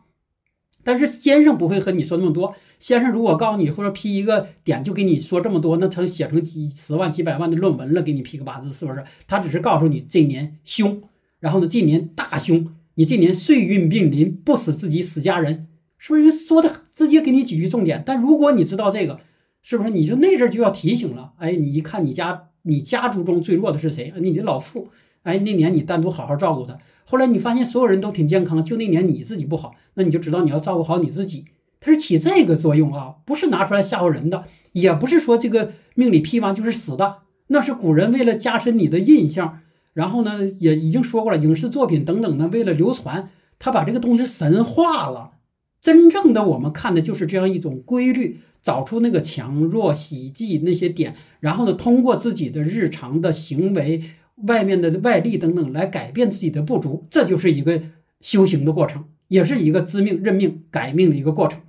[0.84, 2.54] 但是先生不会和你说那么多。
[2.78, 9.02] 先生如果告诉你或者批一个点就给你说这么多，那成写成几十万几百万的论文了，给你批个八字是不是？
[9.26, 11.02] 他只是告诉你这年凶。
[11.40, 15.66] 然后呢，这年大凶，你这年岁运并临，不死自己，死家人，
[15.98, 18.04] 是不是说的直接给你几句重点？
[18.06, 19.18] 但如果你知道这个，
[19.60, 21.32] 是不是你就那阵就要提醒了？
[21.38, 24.12] 哎，你一看你家你家族中最弱的是谁？
[24.20, 24.88] 你的老父。
[25.24, 26.78] 哎，那年你单独好好照顾他。
[27.04, 31.44] 后来你发现所有人都挺健康，就那年你自己不好，那你就知道你要照顾好你自己。
[31.80, 39.60] 它是起这个作用啊，不是拿出来吓唬人的，也不是说这个命里批完就是死的，那是古人为了加深你的印象。
[39.92, 45.32] 然后呢，也已经说过了，影视作品等等呢，为了流传，他把这个东西神化了。
[45.80, 54.02] 真正的我们看的就是这样一种规律，找出那个强弱、喜忌那些点，然后呢，通过自己的日常的行为、
[54.36, 57.80] 外面的外力等等来改变自己的不足，这就是一个
[58.20, 61.60] 修行的过程，也是一个知命认命、改命的一个过程。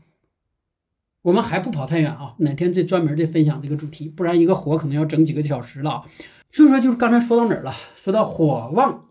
[1.21, 6.03] 我们还不跑太远啊，哪天再专门再分享这个主题，不然一个火可能要整几个小时了。
[6.51, 7.73] 所以说，就是刚才说到哪儿了？
[7.95, 9.01] 说到火旺，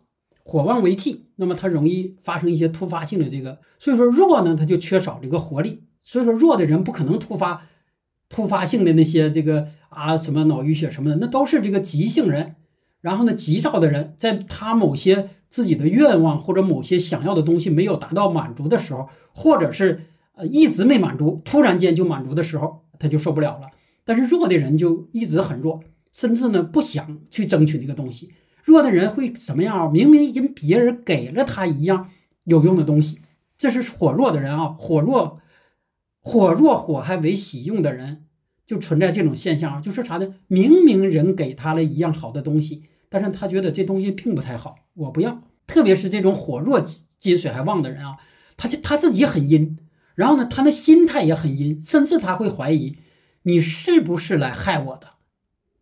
[0.44, 3.58] 火旺为忌，那么它容易发生一些突发性的这个。
[3.78, 5.82] 所以说弱呢，它就缺少这个活力。
[6.02, 7.66] 所以说弱的人不可能突发、
[8.28, 12.54] 突发性的那些这个啊什么脑淤血什么的，那都是这个急性人。
[13.04, 23.68] 然后呢，急躁的人，在他某些自己的愿望或者某些想要的东西没有达到满足的时候，或者是呃一直没满足，突然间就满足的时候，他就受不了了。
[24.06, 25.82] 但是弱的人就一直很弱。
[26.12, 28.30] 甚至呢，不想去争取那个东西。
[28.62, 29.88] 弱的人会什么样啊？
[29.88, 32.08] 明明已经别人给了他一样
[32.44, 33.18] 有用的东西，
[33.58, 34.76] 这是火弱的人啊。
[34.78, 35.40] 火弱，
[36.22, 38.22] 火弱火还为喜用的人，
[38.64, 39.82] 就存在这种现象。
[39.82, 40.36] 就是啥呢？
[40.46, 45.40] 明明人给他了一样好的东西，但是他觉得这东西并不太好，我不要。
[45.68, 46.84] 特别是这种火弱
[47.20, 48.16] 金水还旺的人啊，
[48.56, 49.78] 他就他自己很阴，
[50.16, 52.98] 然后呢，他的心态也很阴，甚至他会怀疑
[53.44, 55.10] 你是不是来害我的。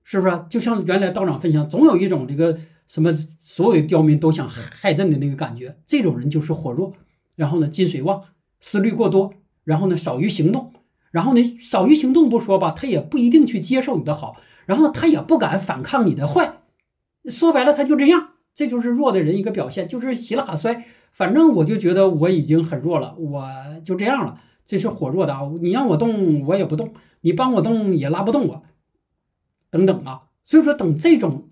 [0.05, 5.79] 是不是就像原来道长分享，总有一种这个什么所有刁民都想害朕的那个感觉？
[5.87, 6.93] 这种人就是火弱，
[7.35, 8.23] 然后呢金水旺，
[8.61, 9.33] 思虑过多，
[9.65, 10.75] 然后呢少于行动，
[11.11, 16.59] 然后呢少于行动不说吧，他也不一定去接受你的好，然后他也不敢反抗你的坏。
[17.27, 20.85] 说白了，他就这样，这就是弱的人一个表现，就是洗了哈摔。
[21.13, 23.47] 反正我就觉得我已经很弱了，我
[23.85, 24.41] 就这样了。
[24.65, 25.41] 这是火弱的啊！
[25.61, 28.63] 你让我动我也不动，你帮我动也拉不动我。
[29.71, 31.49] 等等啊，所以说等这种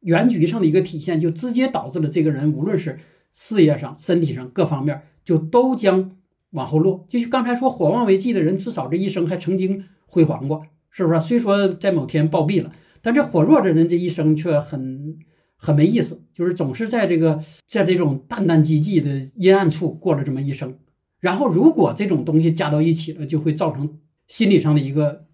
[0.00, 2.98] 原局上的一个体现，就直接导致了这个人无论是
[3.32, 6.16] 事业上、身体上各方面，就都将
[6.50, 7.04] 往后落。
[7.08, 11.20] 就是刚才说火旺为忌的人，至少这一生还曾经辉煌过，是不是？
[11.20, 15.18] 虽说在某天暴毙了，但这火弱的人这一生却很
[15.56, 20.78] 很没意思，就是总是在这个在这种淡淡寂寂的阴暗处过了这么一生。
[21.20, 25.26] 然后，如果这种东西加到一起了，就会造成心理上的一个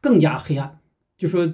[0.00, 0.78] 更加黑暗。
[1.18, 1.52] 就说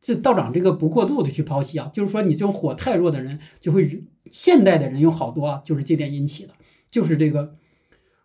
[0.00, 6.52] 这道长这个不过度的去剖析啊，就是说你这种火太弱的人，就会现代的人有好多啊，就是这点引起的，
[6.88, 7.56] 就是这个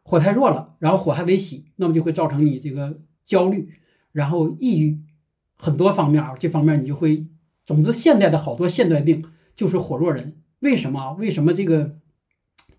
[0.03, 3.69] 火太弱了，然后火还没熄，那么就会造成你这个焦虑，
[4.11, 4.99] 然后抑郁，
[5.63, 7.25] 很多方面啊，这方面你就会，
[7.65, 9.23] 总之现代的好多现代病
[9.55, 10.35] 就是火弱人。
[10.59, 11.11] 为什么啊？
[11.13, 11.95] 为什么这个？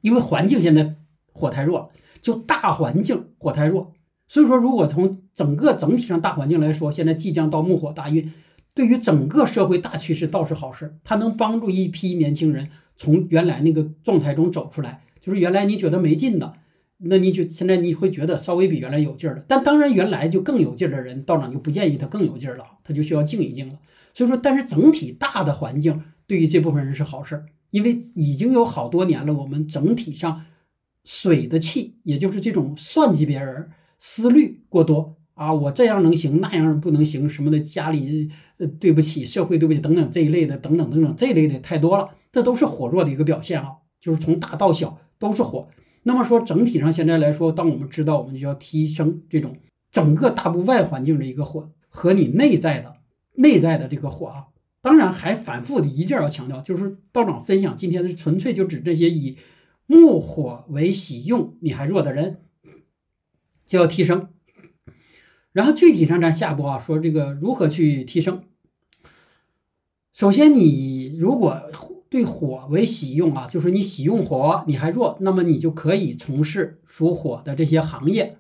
[0.03, 0.97] 因为环境现在
[1.33, 1.91] 火太弱。
[2.21, 3.93] 就大环境火太弱，
[4.29, 8.33] 所以说如果从整个整体上大环境来说，现在即将到木火大运，
[8.73, 15.03] 对于整个社会大趋势倒是好事，它能帮助一批年轻人从原来那个状态中走出来。
[15.21, 16.55] 就是原来你觉得没劲的，
[17.07, 19.45] 那你就现在你会觉得稍微比原来有劲儿了。
[19.47, 23.79] 但当然原来就更有劲儿的人，道长就不建议他更有劲儿了，他就需要静一静了。
[24.13, 30.45] 所以说，但是整体大的环境对于这部分人是好事儿，因为已经有好多年了，我们整体上。
[31.07, 45.69] 水的气，也就是这种算计别人、思虑过多啊，我这样能行，那样不能行什么的，家里呃对不起，社会对不起等等这一类的，等等等等这一类的太多了，这都是火弱的一个表现啊，就是从大到小都是火。
[46.05, 49.57] 那么说整体上现在来说，当我们知道，我们就要提升这种
[49.91, 52.99] 整个大部外环境的一个火和你内在的
[53.35, 54.47] 内在的这个火啊，
[54.81, 59.37] 当然还反复的一劲儿要强调，就是道长分享今天是纯粹就指这些以。
[59.87, 62.41] 木火为喜用，你还弱的人
[63.67, 64.31] 就要提升。
[65.53, 68.45] 然后具体上咱下播啊，说这个如何去提升。
[70.15, 71.71] 首先，你如果
[72.15, 78.37] 对火为喜用啊，就是你喜用火，你还弱，那么你就可以从事属火的这些行业。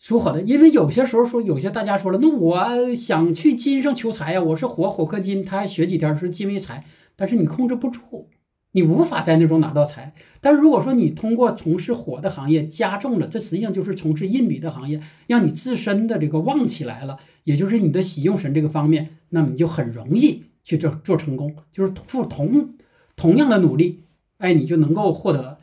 [0.00, 8.28] 属火的，因为有些时候说，有些大家说了，那我想去金上求财呀，我是火，火克金，他还学几天是金为财，但是你控制不住。
[8.72, 22.74] 你无法在那种拿到财，但如果说你通过从事火的行业加重了，这实际上就是从事印比的行业，让你自身的这个旺起来了，也就是你的喜用神这个方面，那么你就很容易去做做成功，就是付同
[23.14, 24.02] 同样的努力，
[24.38, 25.60] 哎，你就能够获得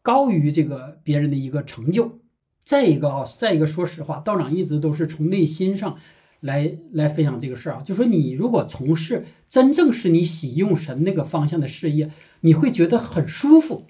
[0.00, 2.20] 高于这个别人的一个成就。
[2.64, 5.98] 再一个啊，再一个，说实话，道长一直都是从内心上。
[6.40, 13.86] 来来分享这个事儿啊，就说你如果从事真正是你喜用神那个方向的事业，你会觉得很舒服，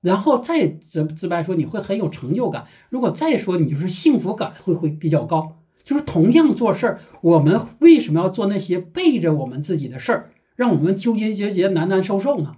[0.00, 2.66] 然后再直直白说，你会很有成就感。
[2.88, 5.58] 如果再说，你就是幸福感会会比较高。
[5.84, 12.56] 就是同样做事儿，我们为什么要做那些背着我们自己的事儿，让我们纠结结结难难受受呢？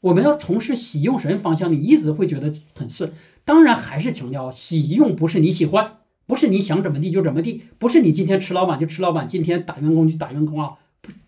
[0.00, 3.12] 我们要从事喜用神方向，你一直会觉得很顺。
[3.44, 5.98] 当然，还是强调喜用不是你喜欢。
[6.26, 10.74] 不是你想怎么地就怎么地，不是你今天吃老板就吃老板，今天打员工就打员工啊！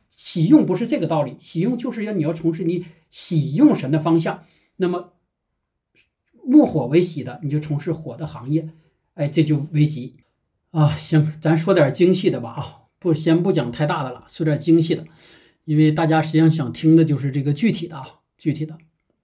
[0.09, 4.45] 喜用不是这个道理，喜用就是要你要从事你喜用神的方向。
[4.77, 5.15] 那么
[6.45, 8.69] 木火为喜的，你就从事火的行业，
[9.15, 10.19] 哎，这就为吉
[10.73, 10.95] 啊！
[10.97, 15.07] 行，咱说点精细的吧啊，不先不讲太大的了，说点精细的，
[15.65, 18.07] 因为大家实际上想听的就是这个具体的啊，
[18.37, 18.77] 具体的，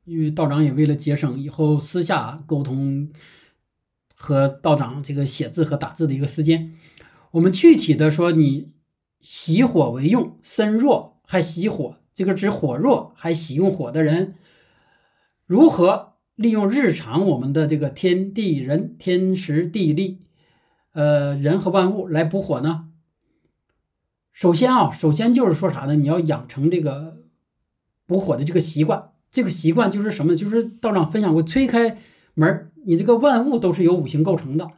[0.05, 3.11] 因为道长也为了节省以后私下沟通。
[4.21, 6.75] 和道长这个写字和打字的一个时间，
[7.31, 8.73] 我们具体的说，你
[9.21, 14.35] 喜火为用，身弱还喜火，这个指火弱还喜用火的人，
[15.47, 20.19] 如何利用日常我们的这个天地人、天时地利，
[20.99, 22.89] 呃，人和万物来补火呢？
[24.33, 25.95] 首先啊，首先就是说啥呢？
[25.95, 27.19] 你要养成这个
[28.05, 30.35] 补火的这个习惯，这个习惯就是什么？
[30.35, 31.99] 就是道长分享过，推开
[32.35, 34.73] 门你这个万物都是由五行构成的，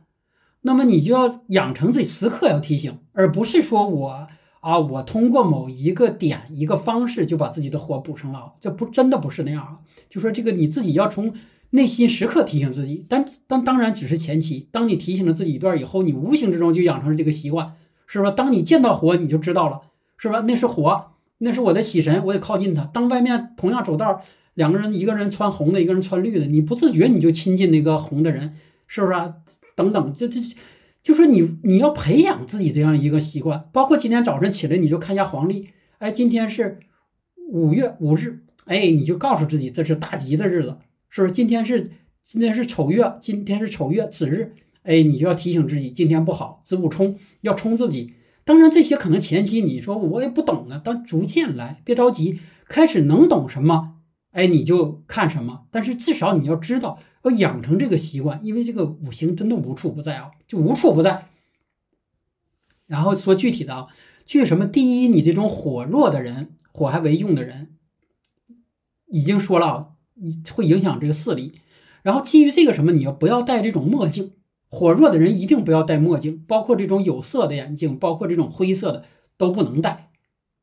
[0.61, 4.27] 那么你就要养成自己时刻要提醒，而不是说我
[4.61, 9.79] 啊，我通过某一个点一个方式就把自己的火补上了，这不真的不是那样啊。
[10.11, 11.33] 就说这个你自己要从
[11.71, 14.69] 内心时刻提醒自己，但但当然只是前期。
[14.71, 17.75] 当你提醒了自己一段以后，你无形之中就养成了这个习惯，
[18.07, 18.31] 是吧？
[18.31, 19.83] 当你见到火，你就知道了，
[20.17, 20.41] 是吧？
[20.41, 22.85] 那是火，那是我的喜神，我得靠近它。
[22.85, 24.23] 当外面同样走道。
[24.55, 28.57] 两个人，一个人穿红的，一个人穿绿的，你不自觉你就亲近那个红的人，
[28.89, 29.37] 是不是啊？
[29.77, 30.41] 等等，这这，
[31.03, 35.69] 就说你你要培养自己这样一个习惯，包括今天早晨起来你就看一下黄历，
[35.99, 36.81] 哎，今天是
[37.49, 40.77] 五月五日，哎，你就告诉自己这是大吉的日子，
[41.11, 41.33] 是不是？
[41.33, 41.91] 今天是
[42.23, 48.15] 今天是丑月，今天是丑月子日，哎，你就要提醒自己今天不好，子午冲要冲自己。
[48.45, 53.97] 当然这些可能前期你说我也不懂啊，但逐渐来，别着急，开始能懂什么。
[54.31, 61.27] 哎，你就看什么，但是至少你要知道，要养成这个习惯，因为这个五行真的无处不在啊，就无处不在。
[62.87, 63.89] 然后说具体的啊，
[64.25, 64.67] 具什么？
[64.67, 67.77] 第一，你这种火弱的人，火还为用的人，
[69.07, 69.95] 已经说了，
[70.55, 71.55] 会影响这个视力。
[72.03, 74.33] 然后基于这个什么，你要不要戴这种墨镜？
[74.69, 79.05] 火弱的人一定不要戴墨镜，包括这种有色的眼镜，包括这种灰色的
[79.37, 80.11] 都不能戴，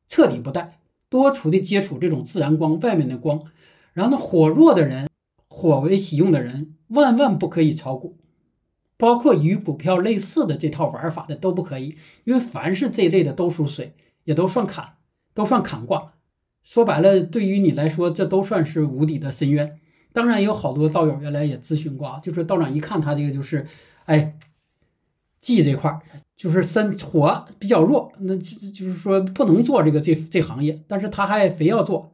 [0.08, 0.80] 彻底不戴。
[1.10, 3.44] 多处的接触这种自然光，外面的光。
[3.92, 5.08] 然后呢，火弱的人，
[5.48, 8.18] 火为喜用的人，万万不可以炒股，
[8.96, 13.94] 包括与股票类似的这套玩法的都不可以，因为凡是这一类的都属水，
[14.24, 14.94] 也都算坎，
[15.34, 16.14] 都算坎卦。
[16.68, 19.80] 说白了，对于你来说，这都算是无底的深渊。
[20.12, 23.66] 当然，有好多道友原来也咨询过啊，就是道长一看他这个就是，
[24.04, 24.36] 哎，
[25.40, 26.02] 忌这块儿
[26.36, 32.12] 就是身火比较弱，那就就是说不能做这个这这行业，但是他还非要做，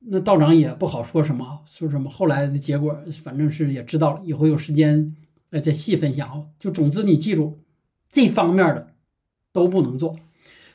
[0.00, 2.94] 那道长也不好说什么，说什么后来的结果，
[3.24, 5.16] 反正是也知道了，以后有时间
[5.48, 6.44] 哎再细分享啊。
[6.58, 7.58] 就总之你记住，
[8.10, 8.88] 这方面的
[9.50, 10.14] 都不能做。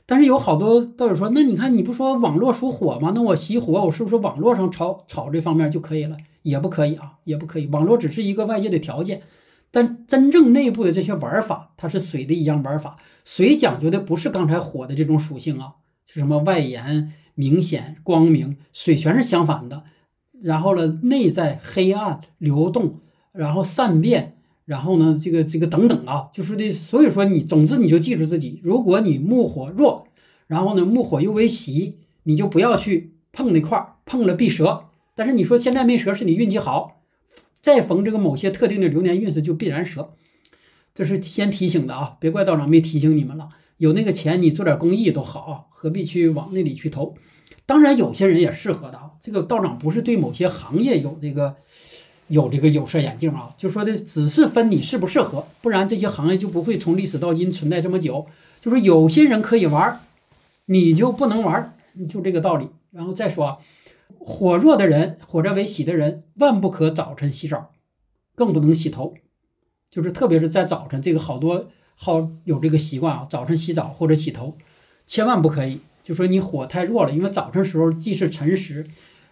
[0.10, 3.12] 但是有好多道友说，那你看你不说网络属火吗？
[3.14, 6.16] 那我喜火，我是不是网络上炒炒这方面就可以了？
[6.43, 7.68] 也不可以啊，也不可以。
[7.68, 9.24] 网络只是一个外界的条件，
[9.70, 12.97] 但真正内部的这些玩法，它是水的一样玩法。
[13.26, 15.74] 水讲究的不是刚才火的这种属性啊，
[16.05, 19.84] 是什么外延、明显、光明，水全是相反的。
[20.41, 22.99] 然后呢，内在黑暗、流动，
[23.34, 24.36] 然后善变。
[24.68, 30.09] 然后呢，这个这个等等啊，就是的，所以说你总之你就记住自己，如果你木火弱，
[30.45, 34.89] 然后呢木火又为喜，你就不要去碰那块儿，碰了必折。
[35.15, 37.01] 但是你说现在没折，是你运气好，
[37.61, 40.13] 再逢这个某些特定的流年运势就必然折。
[40.93, 43.47] 这是先提醒的啊，别怪道长没提醒你们了。
[43.78, 47.15] 有那个钱，你做点公益都好，何必去往那里去投？
[47.65, 51.55] 当然有些人也适合的啊，这个道长不是对某些行业有这个。
[52.28, 58.28] 有这个有色眼镜啊，就说的只是分你适不适合，不然这些行业就不会从历史到今存在这么久。
[58.59, 60.01] 就说有些人可以玩，
[60.65, 61.78] 你就不能玩，
[62.09, 62.67] 就这个道理。
[62.91, 63.57] 然后再说啊，
[64.19, 67.71] 火弱的人，火热为喜的人，万不可早晨洗澡，
[68.36, 69.13] 更不能洗头。
[69.89, 74.57] 就是特别是在早晨，这个好多好有这个习惯啊，早晨洗澡或者洗头，
[75.05, 75.80] 千万不可以。
[76.03, 78.86] 就说你火太弱了，因为早晨时候既是辰时，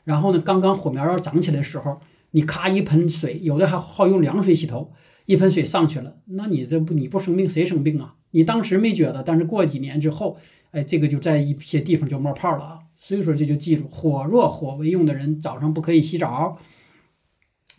[0.06, 2.00] 然后呢，刚刚火苗要长起来的时候。
[2.36, 4.92] 你咔一盆水，有的还好用凉水洗头，
[5.26, 8.16] 一盆水上去了，那你这不你不生病谁生病啊？
[8.32, 10.36] 你当时没觉得，但是过几年之后，
[10.72, 12.80] 哎，这个就在一些地方就冒泡了啊。
[12.98, 16.58] 所以说这就记住，火弱火为用的人早上不可以洗澡。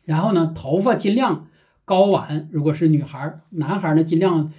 [0.06, 1.48] 然后呢，头发尽量
[1.84, 4.50] 高挽，如果是女孩，男孩呢尽量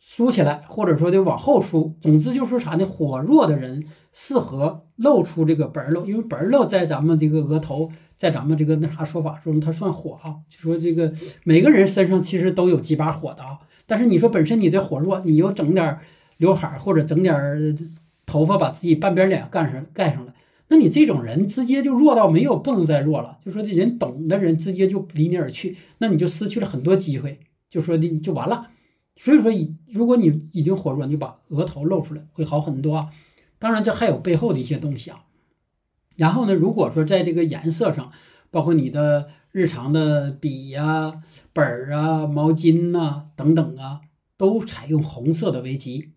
[0.00, 1.94] 梳起来，或者说得往后梳。
[2.00, 2.84] 总之就是啥呢？
[2.84, 7.92] 火弱的人适合露出这个本儿因为本儿在咱们这个额头。
[8.18, 11.10] 在咱们这个那啥说法中，它算火啊，就说这个
[11.44, 13.60] 每个人身上其实都有几把火的啊。
[13.86, 15.98] 但是你说本身你这火弱，你又整点
[16.36, 17.34] 刘海或者整点
[18.26, 20.34] 头发把自己半边脸盖上盖上了，
[20.68, 23.38] 那你这种人直接就弱到没有不能再弱了。
[23.42, 27.38] 就说这人懂的人直接就离你而去，那你就失去了很多机会，
[27.70, 28.68] 就说你就完了。
[29.16, 29.50] 所以说，
[29.92, 33.08] 如果你已经火弱，你就把额头露出来会好很多啊。
[33.58, 35.24] 当然，这还有背后的一些东西啊。
[36.18, 38.10] 然后呢，如果说在这个颜色上，
[38.50, 44.00] 包括你的日常的笔呀、本儿啊、毛巾呐等等啊，
[44.36, 46.10] 都采用红色的为吉。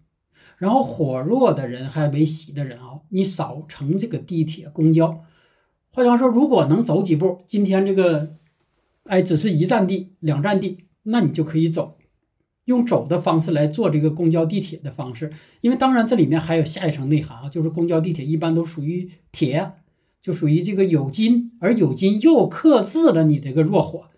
[0.58, 5.24] 然后火弱的人还为喜的人啊，你少乘这个地铁、公交。
[5.92, 8.38] 换句话说，如果能走几步，今天这个，
[9.04, 12.00] 哎，只是一站地、两站地，那你就可以走，
[12.66, 15.32] 用走的方式来做这个公交、地铁的方式。
[15.62, 19.74] 因为当然这里面还有下一层内涵啊，就是公交、地铁一般都属于铁。
[20.22, 24.10] 就属于这个有金，而有金又克制了你这个弱火。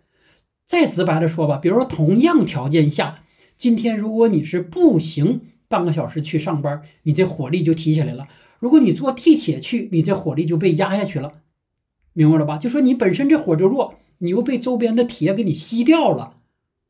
[0.66, 3.24] 再直白的说吧，比如说同样条件下，
[3.58, 8.26] 今天如果你是步行半个小时去上班，你这火力就提起来了；
[8.60, 11.36] 如果你坐地铁去，你这火力就被压下去了。
[12.14, 12.58] 明白了吧？
[12.58, 16.38] 就说你本身这火就弱，你又被周边的铁给你吸掉了。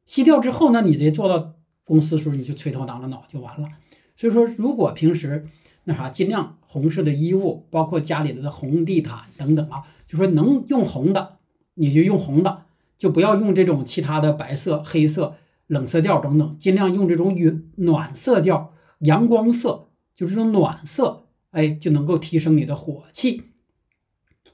[0.06, 1.54] 吸掉之后呢，你这坐到
[1.84, 3.70] 公司的时候你就垂头挠脑就完了。
[4.16, 5.48] 所以说，如果平时。
[5.86, 11.40] 那啥，尽量红色的衣物，包括家里的红地毯等等啊，就说能用红的，
[11.74, 12.66] 你就用红的，
[12.98, 15.36] 就不要用这种其他的白色、黑色、
[15.68, 23.44] 冷色调等等，尽量用这种暖暖色调、阳光色，就这种暖色，哎，就能够提升你的火气。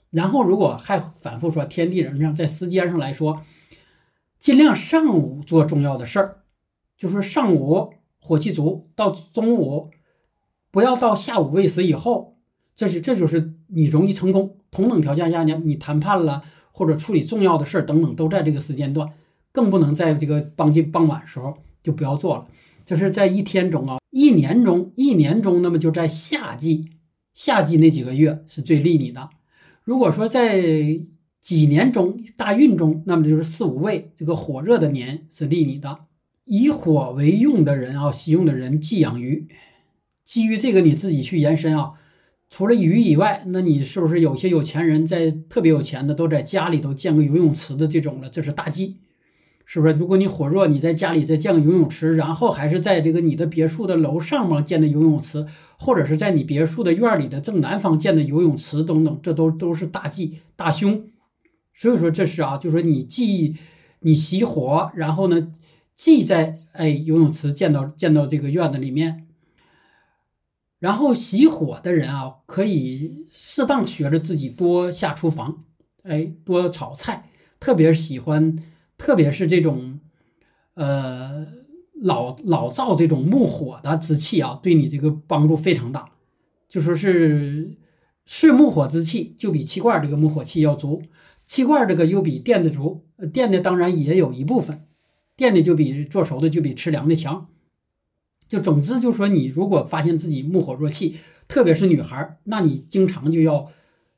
[0.09, 3.43] 然后，如果还反复说天地人上，在时间上来说，
[4.39, 6.39] 尽量上午做重要的事儿，
[6.97, 9.91] 就是上午火气足，到中午。
[10.71, 12.37] 不要到下午未时以后，
[12.75, 14.57] 这是这就是你容易成功。
[14.71, 19.09] 同等条件下呢，你谈判了或者处理重要的事儿等等，都在这个时间段，
[19.51, 22.47] 更不能在这个傍近傍晚时候就不要做了。
[22.85, 26.89] 这是在一天中啊，一年中一年中，那么就在夏季，
[27.33, 29.29] 夏季那几个月是最利你的。
[29.83, 30.61] 如果说在
[31.41, 35.99] 几年中大运中，那么就是四五位这个火热的年是利你的。
[36.45, 39.47] 以火为用的人啊，喜用的人忌养鱼。
[40.29, 41.93] 基于这个，你自己去延伸啊。
[42.51, 48.29] 除了鱼以外，那你是不是有些有钱人在特别有钱的，都在家里头建个游泳池的这种了？
[48.29, 48.97] 这是大忌，
[49.65, 49.93] 是不是？
[49.95, 55.47] 如果你火热，你在家里再建个游泳池，然后还是在这个你的别墅的楼上方建的游泳池，
[55.79, 61.05] 或者是在你别墅的院里的正南方建的游泳池等等，这都都是大忌大凶。
[61.73, 63.55] 所以说这是啊，就说你忌
[64.01, 65.51] 你熄火，然后呢，
[65.95, 69.25] 忌在哎游泳池建到建到这个院子里面。
[70.79, 75.65] 然后喜火的人啊，可以适当学着自己多下厨房，
[76.03, 78.57] 哎，多炒菜，特别喜欢，
[78.97, 79.99] 特别是这种，
[80.75, 81.45] 呃，
[82.01, 86.11] 老老造这种木火的之气啊，对你这个帮助非常大。
[86.69, 87.77] 就说是
[88.25, 91.03] 是木火之气，就比气罐这个木火气要足，
[91.45, 93.03] 气罐这个又比电的足，
[93.33, 94.85] 电的当然也有一部分，
[95.35, 97.49] 电的就比做熟的就比吃凉的强。
[98.49, 101.15] 就总之就是说，你如果发现自己木火弱气，
[101.47, 103.67] 特别是女孩，那你经常就要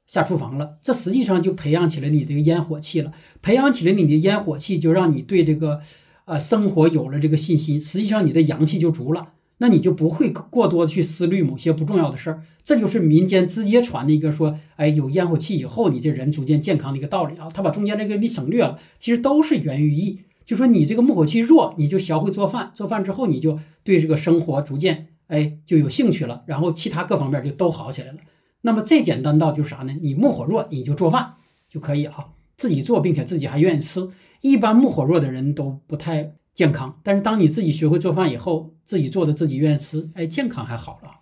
[0.08, 0.78] 下厨房了。
[0.82, 3.12] 这实际上就培养起了你这个烟火气了，
[3.42, 5.82] 培养起了你的烟火气，就让你对这个
[6.26, 7.80] 呃生活有了这个信心。
[7.80, 12.44] 实际上你的阳气就足了，那你就不会过多的去思虑某些不重要的事儿。
[12.64, 17.50] 这就是民间直接传的一个说，哎，有烟火气以后，你这人逐渐健康的一个道理啊。
[17.54, 20.20] 他把中间这个你省略了，其实都是源于意。
[20.44, 28.18] 就说你这个木火气弱，你就学会做饭，做饭之后你就对这个生活逐渐哎就有兴趣了，然后其他各方面就都好起来了。
[28.62, 29.94] 那么最简单到就是啥呢？
[30.02, 31.36] 你木火弱，你就做饭
[31.70, 34.10] 就可以啊，自己做，并且自己还愿意吃。
[34.42, 41.20] 一般木火弱的人都不太健康，但是当你自己学会做饭以后，自己做的自己愿意吃，哎，健康还好了。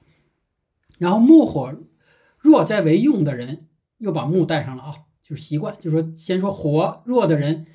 [0.98, 1.74] 然后木火
[2.40, 3.68] 弱在为用的人
[4.00, 7.68] 又把木带上了啊，就是习惯，就是说先说火弱的人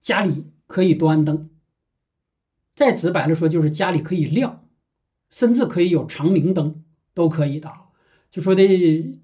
[0.00, 0.46] 家里。
[0.66, 1.48] 可以端灯，
[2.74, 4.64] 再直白的说，就是家里可以亮，
[5.30, 6.82] 甚至可以有长明灯，
[7.14, 7.86] 都可以的啊。
[8.30, 9.20] 就说的，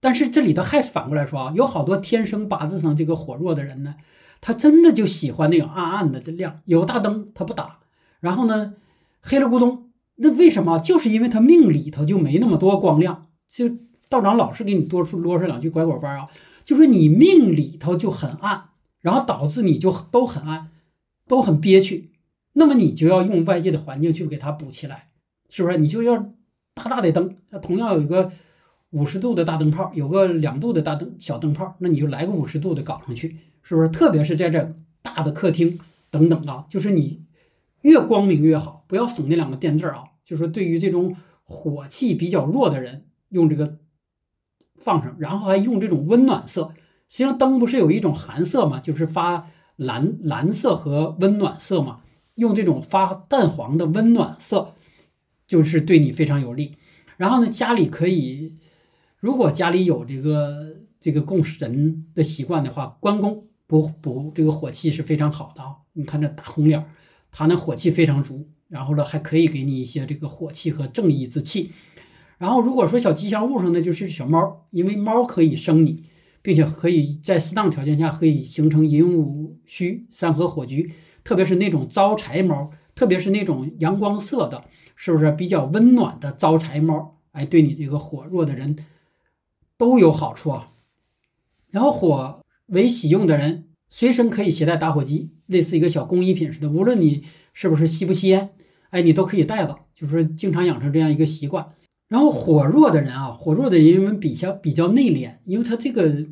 [0.00, 3.94] 但是这里头还反过来说啊，有好多天生八字上这个火弱的人呢，
[4.40, 7.80] 他真的就喜欢那种暗暗的这亮，有大灯他不打，
[8.20, 8.74] 然后呢，
[9.20, 10.78] 黑了咕咚，那为什么？
[10.78, 13.28] 就是因为他命里头就没那么多光亮。
[13.48, 13.68] 就
[14.08, 16.28] 道长老是给你多说啰嗦两句拐拐弯啊，
[16.64, 18.67] 就说你命里头就很暗。
[19.00, 20.70] 然后导致你就都很暗，
[21.26, 22.10] 都很憋屈，
[22.52, 25.10] 那么你就要用外界的环境去给它补起来，
[25.48, 25.78] 是不是？
[25.78, 26.32] 你就要
[26.74, 28.32] 大大的灯，同样有一个
[28.90, 33.88] 五十度的大灯泡，有个两度的大灯小灯泡，那你就来个五十度的搞上去，是不是？
[33.88, 35.78] 特别是在这大的客厅
[36.10, 37.24] 等等啊，就是你
[37.82, 40.04] 越光明越好，不要省那两个电字啊。
[40.24, 43.78] 就是对于这种火气比较弱的人，用这个
[44.76, 46.74] 放上，然后还用这种温暖色。
[47.08, 52.00] 实际上灯不是有一种寒色嘛，就是发蓝蓝色和温暖色嘛。
[52.34, 54.74] 用这种发淡黄的温暖色，
[55.48, 56.76] 就是对你非常有利。
[57.16, 58.56] 然后呢，家里可以，
[59.18, 65.78] 如果家里有这个这个供神的习惯的话，关公补补这个火气是非常好的啊。
[65.94, 66.84] 你看这大红脸，
[67.32, 71.72] 他那火气非常足，然后呢还可以给你一些这个火气和正义之气。
[72.38, 76.04] 然后如果说小吉祥物上呢，就是小猫，因为猫可以生你。
[76.42, 80.92] 并且可以在适当条件下可以形成寅午戌三合火局，
[81.24, 84.64] 特别是那种招财猫，特别是那种阳光色的，
[84.96, 87.18] 是不是比较温暖的招财猫？
[87.32, 88.76] 哎，对你这个火弱的人
[89.76, 90.72] 都有好处啊。
[91.70, 98.50] 然后火为喜用的人，随身可以携带打火机，类似一个小工艺品似的，无论你是不是吸不吸烟，
[98.90, 101.72] 哎，你都可以带着，就是经常养成这样一个习惯。
[102.08, 106.26] 然后火弱的人啊，火弱的人因为比较比较内敛，因为他这个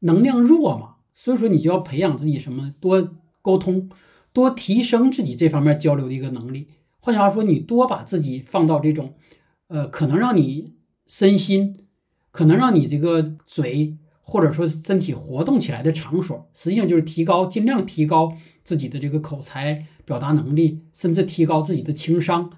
[0.00, 3.88] 能量弱嘛，所以说你就要培养自己什么多沟通，
[4.32, 6.66] 多提升自己这方面交流的一个能力。
[6.98, 9.14] 换句话说，你多把自己放到这种，
[9.68, 10.74] 呃，可能让你
[11.06, 11.86] 身心，
[12.32, 18.32] 可能让你这个嘴或者说身体活动起来的场所，实际上就是提高，尽量提高
[18.64, 22.50] 自己的这个口才表达能力，甚至提高自己的情商。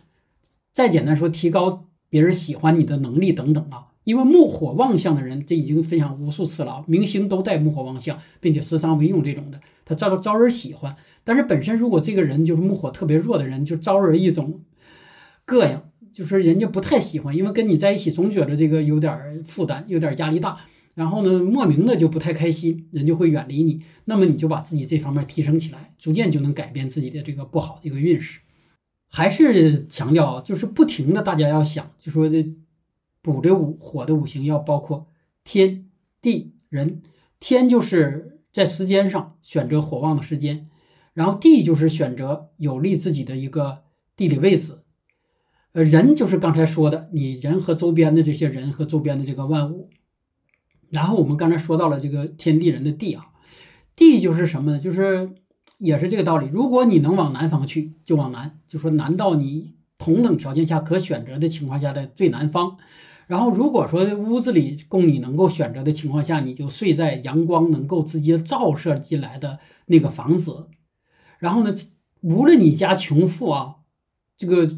[0.73, 1.89] 再简单说，提高。
[2.13, 6.85] 别人喜欢你的能力等等啊，因为木火旺相的人，这已经分享无数次了。
[6.87, 10.95] 明星都带木火旺相，并且时常为用这种的，他招招人喜欢。
[11.25, 14.61] 但是本身如果这个人就是木火特别弱的人，就招人一种
[15.47, 15.81] 膈应，
[16.13, 20.59] 就是人家不太喜欢，因为跟你在一起总觉得这个有点负担，有点压力大，
[20.93, 23.81] 然后呢，莫名的就不太开心，人就会远离你。
[24.05, 28.41] 那么你就把自己这方面提升起来，逐渐就能改变自己的这个不好的一个运势。
[29.15, 32.51] 还是强调啊，就是不停的大家要想，就说这
[33.21, 35.07] 补这五火的五行要包括
[35.45, 35.91] 天
[36.23, 37.03] 地人，
[37.39, 40.71] 天就是在时间上选择火旺的时间，
[41.13, 43.83] 然后地就是选择有利自己的一个
[44.17, 44.79] 地理位置，
[45.73, 49.91] 呃，人就是刚才说的，你人和周边的这些人和周边的这个万物，
[50.89, 53.27] 然后我们刚才说到了这个天地人的地啊，
[53.95, 54.79] 地就是什么呢？
[54.79, 55.35] 就是
[55.83, 62.79] 也是这个道理，如果你能往南方去，就往南，就说南到你同等条件下可选择的情况下的最南方。
[63.27, 70.69] 然后，如果说屋子里供你能够选择的情况下，你就睡在阳光能够直接照射进来的那个房子。
[71.39, 71.75] 然后呢，
[72.21, 73.77] 无论你家穷富啊，
[74.37, 74.69] 这个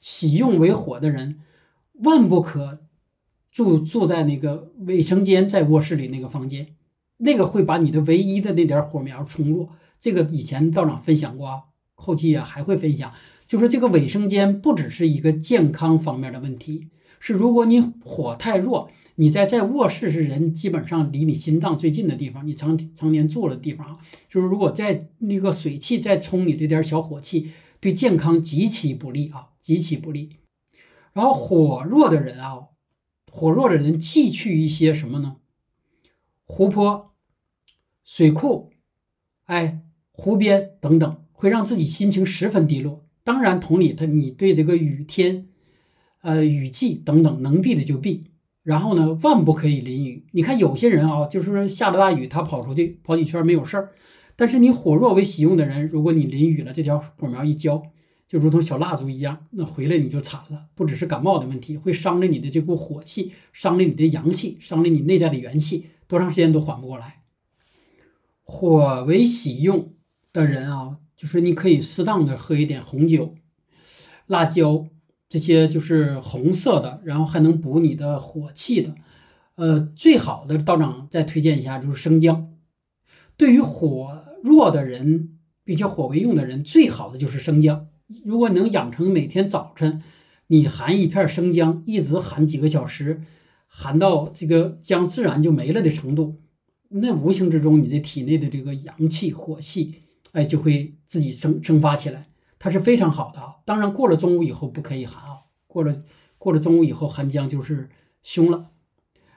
[0.00, 1.40] 喜用为火的人，
[2.04, 2.80] 万不可
[3.50, 6.68] 住住在那个卫生间，在卧室里那个房间，
[7.22, 9.70] 那个会把你的唯一的那点火苗冲弱。
[10.00, 11.62] 这个以前道长分享过，
[11.94, 13.12] 后期也还会分享。
[13.46, 16.88] 就说这个卫生间不只是一个健康方面的问题。
[17.20, 23.98] 是，如果你火太弱，你在在卧室是人基本上离你心脏最近的地方，你常常年坐的地方啊，
[24.28, 30.30] 就是如果在那个水汽再冲你这点小火气，对健康极其不利啊，极其不利。
[31.12, 32.70] 然后火弱的人啊，
[33.30, 35.36] 火弱的人忌去一些什么呢？
[36.44, 37.11] 湖泊、
[38.04, 38.70] 水库，
[39.44, 39.80] 哎，
[40.10, 43.04] 湖边等等，会让自己心情十分低落。
[43.24, 45.46] 当然，同理，他你对这个雨天。
[46.22, 48.26] 呃，雨季等等，能避的就避。
[48.62, 50.24] 然后呢，万不可以淋雨。
[50.30, 53.90] 你看有些人啊，就是说下了大雨，他跑出去跑几圈没有事儿。
[54.36, 57.82] 但是你火弱为喜用的人，如果你淋雨了，这条火苗一浇，
[58.28, 60.66] 就如同小蜡烛一样，那回来你就惨了。
[60.76, 67.21] 不只是感冒的问题，会伤了你的这股火气，伤了你的阳气，伤了你内在的元气，多长时间都缓不过来。
[68.54, 69.94] 火为喜用
[70.30, 73.34] 的人啊，就是你可以适当的喝一点红酒、
[74.26, 74.86] 辣椒。
[75.26, 78.94] 这些就是红色的，然后还能补你的火气的，
[79.54, 82.52] 呃，最好的道长再推荐一下就是生姜。
[83.38, 87.88] 对于火弱的人，并且火为用的人，最好的就是生姜。
[88.22, 90.02] 如果能养成每天早晨
[90.48, 93.22] 你含一片生姜，一直含几个小时，
[93.66, 96.42] 含到这个姜自然就没了的程度，
[96.92, 102.28] 那无形之中你这体内的这个阳气火气，哎，就会自己生生发起来。
[102.58, 106.04] 它是非常好的啊，当然过了中午以后不可以寒啊，过了
[106.38, 107.90] 过了中午以后寒姜就是
[108.22, 108.70] 凶了。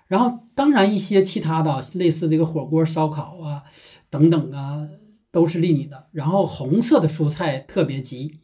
[0.07, 3.63] 然后当然一些其他的类似这个火锅、烧烤啊
[4.11, 4.87] 等等啊
[5.31, 6.07] 都是利你的。
[6.11, 8.39] 然后红色的蔬菜特别急，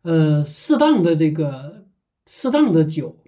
[0.00, 1.86] 呃，适当的这个
[2.26, 3.18] 适当的酒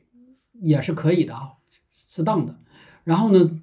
[0.53, 1.53] 也是可以的啊，
[1.91, 2.59] 适当的。
[3.05, 3.61] 然后呢，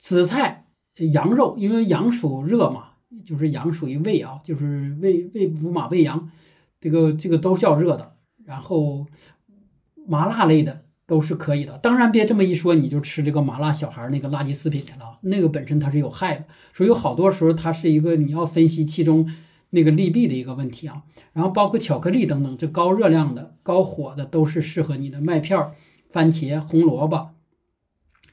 [0.00, 0.64] 紫菜、
[0.96, 2.86] 羊肉，因为羊属热嘛。
[3.24, 6.30] 就是羊属于胃啊，就是胃胃五马胃阳，
[6.80, 8.12] 这个这个都叫热的。
[8.44, 9.04] 然后
[10.06, 16.44] 麻辣类的都是可以的，当然别这么一说你就吃这个麻辣小孩那个垃圾食品去了，那个本身它是有害的。
[16.72, 19.28] 所以有好多时候它是一个你要分析其中
[19.70, 21.02] 那个利弊的一个问题啊。
[21.32, 25.20] 然后包括巧克力等等，这高热量的、高火的都是适合你的。
[25.20, 25.72] 麦片、
[26.08, 27.30] 番茄、红萝卜，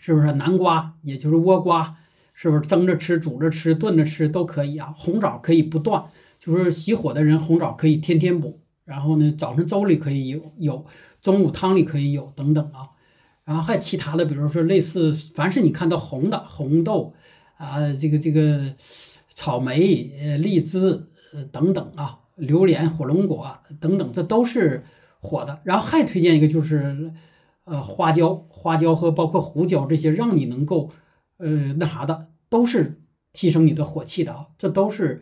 [0.08, 0.32] 是不是？
[0.32, 1.98] 南瓜，也就是倭瓜。
[2.34, 4.94] 是不是蒸着吃、煮着吃、炖着吃都可以啊？
[4.96, 6.06] 红枣可以不断，
[6.40, 8.62] 就是喜火的人，红枣可以天天补。
[8.86, 10.86] 然后呢，早上粥里可以有，有
[11.20, 12.92] 中午汤里可以有，等等啊。
[13.44, 17.14] 然后还有其他的，比如说类似，凡是你看到红的，红豆
[17.58, 18.76] 啊，这个这个
[19.34, 24.86] 草莓、呃荔枝呃等等啊，榴莲、火龙果等等，这都是
[25.20, 25.60] 火的。
[25.64, 27.12] 然后还推荐一个，就是
[27.64, 28.36] 呃花椒、
[28.68, 30.92] 花椒和包括胡椒这些，让你能够。
[31.38, 33.00] 呃，那啥的都是
[33.32, 35.22] 提升你的火气的啊，这都是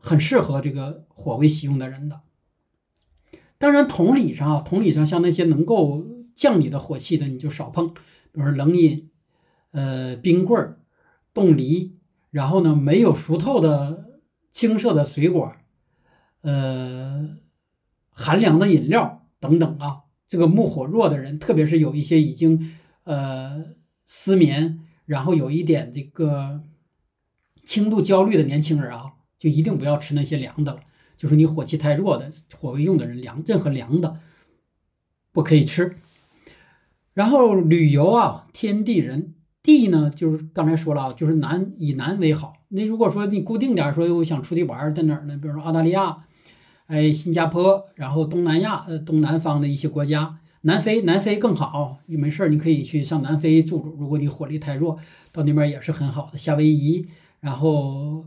[0.00, 2.22] 很适合这个火为喜用的人的。
[3.56, 6.04] 当然，同理上啊，同理上，像那些能够
[6.34, 7.94] 降你的火气的，你就少碰，
[8.32, 9.08] 比如冷饮、
[9.70, 10.80] 呃冰棍儿、
[11.32, 11.96] 冻梨，
[12.32, 15.52] 然后呢，没有熟透的青色的水果，
[16.40, 17.36] 呃，
[18.10, 20.00] 寒凉的饮料等等啊。
[20.28, 22.72] 这个木火弱的人，特别是有一些已经
[23.04, 23.64] 呃
[24.06, 24.80] 失眠。
[25.06, 26.60] 然后有一点这个
[27.64, 30.80] 轻度焦虑的年轻人啊，就一定不要吃那些凉的了。
[31.16, 34.20] 就是你火气太弱的、火为用的人，凉任何凉的
[35.32, 35.96] 不可以吃。
[37.14, 42.52] 然后旅游啊，天地人地呢，就是刚才说了啊，就是南以南为好。
[42.68, 45.38] 那如果说你固定点说，我想出去玩，在哪儿呢？
[45.40, 46.26] 比如说澳大利亚，
[46.88, 50.38] 哎，新加坡，然后东南亚、呃东南方的一些国家。
[50.62, 53.94] 南非，南非更好，你没事儿你可以去上南非住住。
[54.00, 54.98] 如果你火力太弱，
[55.30, 56.38] 到那边也是很好的。
[56.38, 57.06] 夏威夷，
[57.40, 58.24] 然后，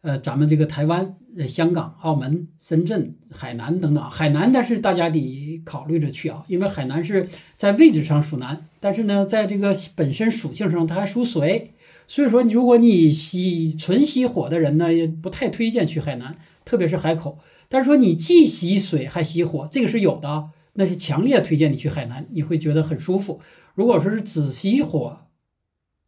[0.00, 4.02] 呃，咱们这个台湾、呃香港、澳门、深圳、海南等等。
[4.10, 11.70] 海南，但是大家得考虑着去啊，因为海南是在位置上属南，但是呢，在这个本身属性上它还属水，
[12.08, 17.38] 所以说，如果你喜纯喜火的人呢，也不太推荐去海南，特别是海口。
[17.72, 23.40] 但是说你既喜水还喜火，这个是有的，那是强烈推荐你去海南，你会觉得很舒服。
[23.74, 25.20] 如果说是只喜火。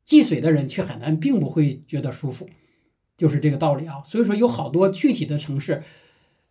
[0.04, 2.46] 忌水的人去海南并不会觉得舒服，
[3.16, 4.02] 就是这个道理啊。
[4.04, 5.82] 所以说有好多具体的城市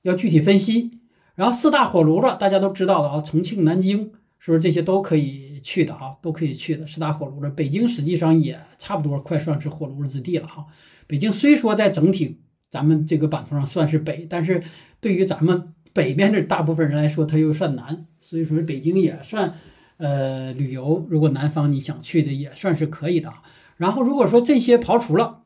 [0.01, 0.89] 要具体分析。
[1.36, 6.18] 然后四大火炉子大家都知道的啊，重庆、南京是不是这些都可以去的啊？
[6.20, 7.49] 都可以去的四大火炉了。
[7.51, 10.66] 北京实际上也差不多快算是火炉之地了哈。
[11.05, 12.39] 北京虽说在整体
[12.72, 14.64] 咱们这个版图上算是北，但是
[15.04, 18.08] 对于咱们北边的大部分人来说，它又算南。
[18.20, 19.54] 所以说北京也算。
[19.97, 23.32] 呃，旅游如果南方你想去的也算是可以的。
[23.78, 25.43] 然后如果说这些刨除了，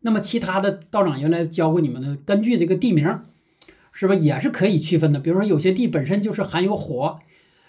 [0.00, 3.04] 那么其他的道长原来教过你们的，根据这个地名，
[3.92, 5.18] 是吧，也是可以区分的。
[5.18, 7.18] 比如说有些地本身就是含有火、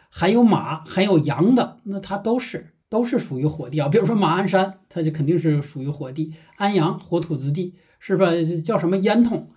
[0.10, 3.90] 含有马、含有羊的，那它都是都是属于火地啊。
[3.90, 8.28] 比如说马鞍山，它就肯定是属于火地；安阳火土之地，是吧？
[8.64, 9.50] 叫什么烟筒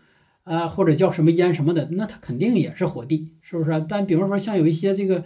[0.44, 3.84] 啊，或者叫什么烟什么的，那它肯定也是火地，是不是？
[3.88, 5.24] 但比如说像有一些这个。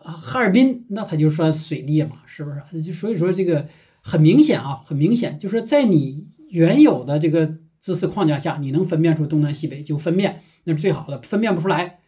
[0.00, 2.82] 哈尔滨那它就算水地嘛，是不是？
[2.82, 3.68] 就所以说这个
[4.00, 11.20] 很明显啊，很明显，就是在你原有的这个知识框架下，你能分辨出东南西北就分辨，那是最好的。
[11.20, 11.98] 分辨不出来，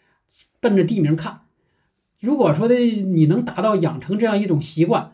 [0.61, 1.41] 奔着地名看。
[2.21, 5.13] 如果说的你能达到养成这样一种习惯，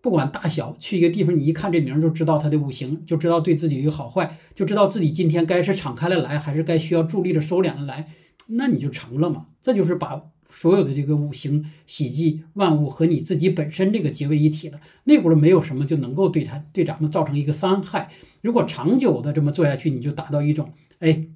[0.00, 8.08] 不管大小，去一个地方你一看这名就知道它的五行，就知道对自己有好坏，就知道自己今天该是敞开了来，还是该需要助力的收敛了来，
[8.46, 9.46] 那你就成了嘛。
[9.60, 10.30] 这就是把。
[10.50, 18.08] 所有的这个五行喜忌万物和你自己本身这个结为一体了，那会儿没有什么就能够对它对咱们造成一个伤害。
[18.40, 21.26] 如果长久的这么做下去，你就达到一种哎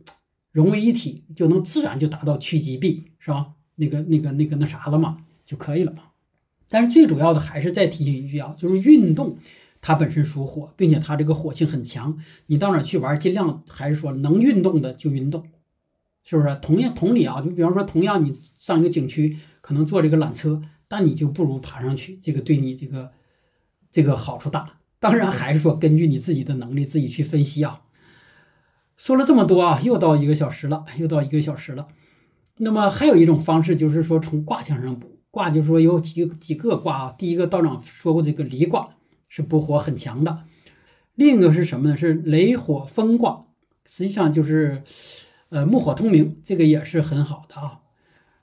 [0.51, 3.49] 融为一体，就能自然就达到趋吉避是吧？
[3.77, 6.05] 那个那个那个那啥了嘛就可以了嘛。
[6.73, 9.37] 但是最主要的还是再提醒一句啊，就是运动
[9.83, 12.17] 它本身属火，并且它这个火性很强，
[12.47, 15.45] 你到哪去玩，尽量还是说能运动的就运动。
[16.25, 17.43] 是不是同样同理啊？
[17.43, 23.11] 就比方说，同样你上一个景区，可能坐这个缆车，但你就不如爬上去，这个对你这个
[23.91, 24.79] 这个好处大。
[24.99, 27.83] 当然还是说根据你自己的能力自己去分析啊。
[28.97, 31.89] 说了这么多啊，又到一个小时了，又到一个小时了。
[32.57, 37.15] 那么还有一种方式就是说从卦象上补卦，就是说有几几个卦啊。
[37.19, 38.91] 第一个道长说过，这个离卦
[39.29, 40.45] 是补火很强的。
[41.17, 41.97] 另一个是什么呢？
[41.97, 43.47] 是雷火风卦，
[43.85, 44.85] 实际上就是。
[45.55, 47.81] 呃，木火通明，这个也是很好的啊。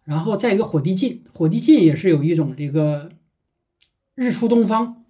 [0.03, 3.09] 然后再一个火地进，火地进也是有一种这个
[4.13, 5.05] 日出东方，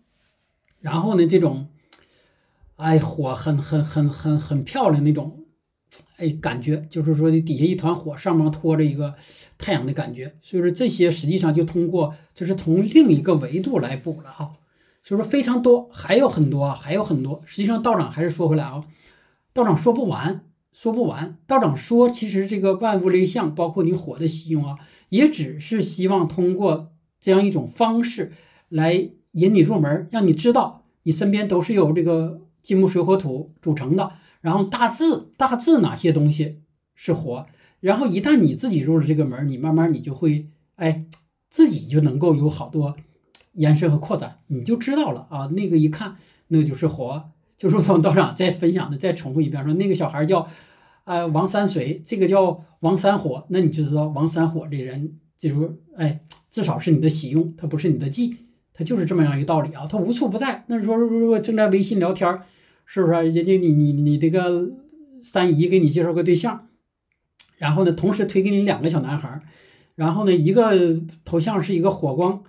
[0.80, 1.68] 然后呢，这种
[2.78, 5.39] 哎火很很很很很漂亮那种
[6.18, 9.16] 哎感觉，就是说底下一团火，上面托着一个
[9.58, 10.36] 太阳的感觉。
[10.42, 14.52] 所以说这些实际上就通过就是从另一个维度来补了啊。
[15.04, 17.42] 所以说非常多，还有很多啊，还有很多。
[17.46, 18.84] 实际上道长还是说回来啊，
[19.54, 20.46] 道长说不完。
[20.72, 24.78] 说不完，道长说，其实这个万物类象，包括你火的喜用啊，
[25.10, 28.32] 也只是希望通过这样一种方式
[28.70, 35.04] 来引你入门，让你知道你身边都是由这个金木水火土组成的，然后大致
[35.38, 36.62] 大致哪些东西
[36.96, 37.46] 是火，
[37.80, 41.06] 然后一旦你自己入了这个门，你慢慢你就会哎，
[41.50, 42.96] 自己就能够有好多
[43.54, 46.16] 延伸和扩展，你就知道了啊，那个一看
[46.48, 50.48] 那就是火，就如同道长再分享的，再重复一遍，说那个小孩叫。
[51.06, 56.20] 啊，王三水，这个叫王三火，那你就知道王三火这人，就是哎，
[56.52, 58.38] 至少是你的喜用，他不是你的忌，
[58.74, 59.88] 他就是这么样一个道理啊。
[59.88, 60.66] 他无处不在。
[60.68, 62.42] 那说如果正在微信聊天，
[62.92, 64.68] 是不是人家你你你这个
[65.22, 66.70] 三姨给你介绍个对象，
[67.58, 69.40] 然后呢，同时推给你两个小男孩，
[69.94, 72.42] 然后呢，一个头像是一个火光，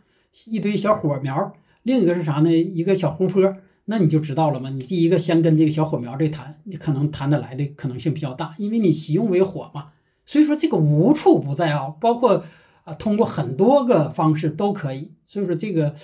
[0.47, 2.51] 一堆小火苗，另一个是啥呢？
[2.51, 3.55] 一个小湖泊。
[3.85, 9.89] 那你就知道了嘛，你第一个先跟这个小火苗这谈，你可能谈得来的可能性比较大，因为你喜用为火嘛。
[10.25, 12.43] 所以说这个无处不在啊，包括
[12.85, 15.11] 啊通过很多个方式都可以。
[15.27, 15.95] 所以说这个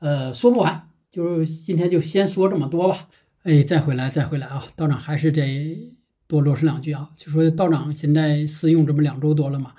[0.00, 3.06] 呃说不完，就是今天就先说这么多吧。
[3.46, 5.94] 哎，再回来再回来啊，道长还是得
[6.26, 9.72] 多啰嗦两句啊，就说道长现在试用这么两周多了嘛，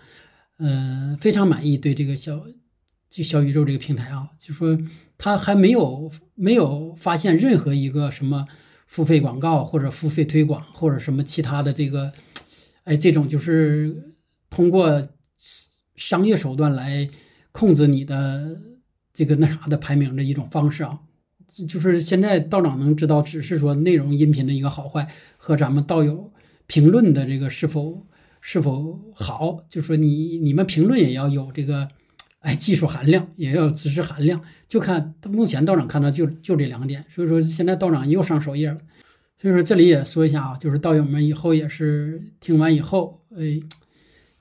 [0.57, 2.41] 嗯，非常满意对这个小。
[3.09, 4.77] 就小宇宙这个平台啊，就说
[5.17, 8.45] 他还没有没有发现任何一个什么
[8.85, 12.11] 付费广告或者付费推广或者什么其他的这个，
[12.83, 14.13] 哎，这种就是
[14.49, 15.07] 通过
[15.95, 17.09] 商业手段来
[17.53, 18.61] 控制你的
[19.13, 20.99] 这个那啥的排名的一种方式啊，
[21.65, 26.31] 就是现在道长能知道，只是说内容音频的一个好坏和咱们道友
[26.67, 28.05] 评论的这个是否
[28.41, 31.87] 是否好，就说你你们评论也要有这个，
[32.39, 38.77] 哎，技术含量，也要有知识含量，就看目前道长看到就就这两点，所以说现在道长又上首页了，
[39.41, 43.59] 所以说这里也说一下啊，就是道友们以后也是听完以后，哎。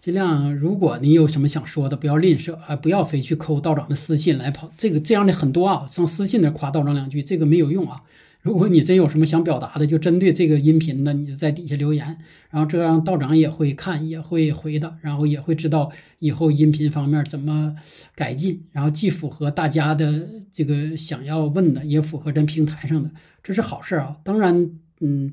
[0.06, 4.70] 尽量，如果你有什么想说的，不要吝啬啊，不要非去扣道长的私信来跑。
[4.76, 8.04] 这个这样的很多啊，上私信那夸道长两句，这个没有用啊。
[8.40, 12.06] 如果你真有什么想表达的，就针对这个音频的，你就在底下留言，
[12.50, 15.90] 然后这样道长也会看，也会回的，然后也会知道
[16.20, 17.74] 以后音频方面怎么
[18.14, 23.10] 改进，然后既符合大家的这个想要问的，也符合咱平台上的，
[23.42, 24.18] 这是好事啊。
[24.22, 25.32] 当然，嗯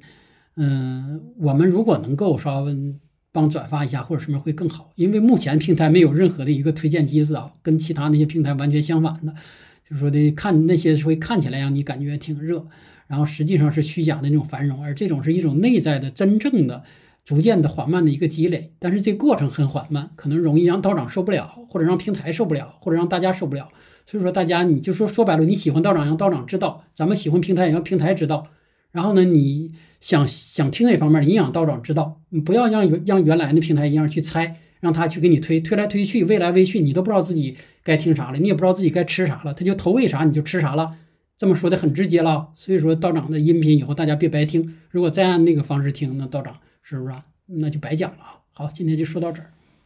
[0.56, 2.76] 嗯，我们如果能够说。
[3.34, 9.34] 帮转发一下或者什么会更好，因为目前平台没有任何的一个推荐机制啊，跟其他那些平台完全相反的，
[9.90, 12.68] 就是说的看那些会看起来让你感觉挺热，
[13.08, 16.84] 然后实际上是虚假的那种繁荣，而这种是一种内在的真正的
[17.26, 23.68] 逐渐的缓慢的一个积累，但是这过程很缓慢，可能容易让道长受不了，或者让平台受不了，或者让大家受不了，
[24.06, 28.48] 所以说大家你就说说白了，你喜欢道长让道长知道，咱们喜欢平台也让平台知道。
[28.92, 29.72] 然后呢，你
[30.04, 40.98] 想想听哪方面的营养道长知道，你不要让原让原来的平台一样去猜，让他去给你推推来推去，喂来喂去，你都不知道自己该听啥了，你也不知道自己该吃啥了，他就投喂啥你就吃啥了，
[41.38, 42.50] 这么说的很直接了。
[42.54, 47.24] 所以说道长的音频以后大家别白听，如果再按那个方式听，那道长是不是啊？
[47.46, 48.40] 那就白讲了啊。
[48.52, 49.53] 好，今天就说到这儿。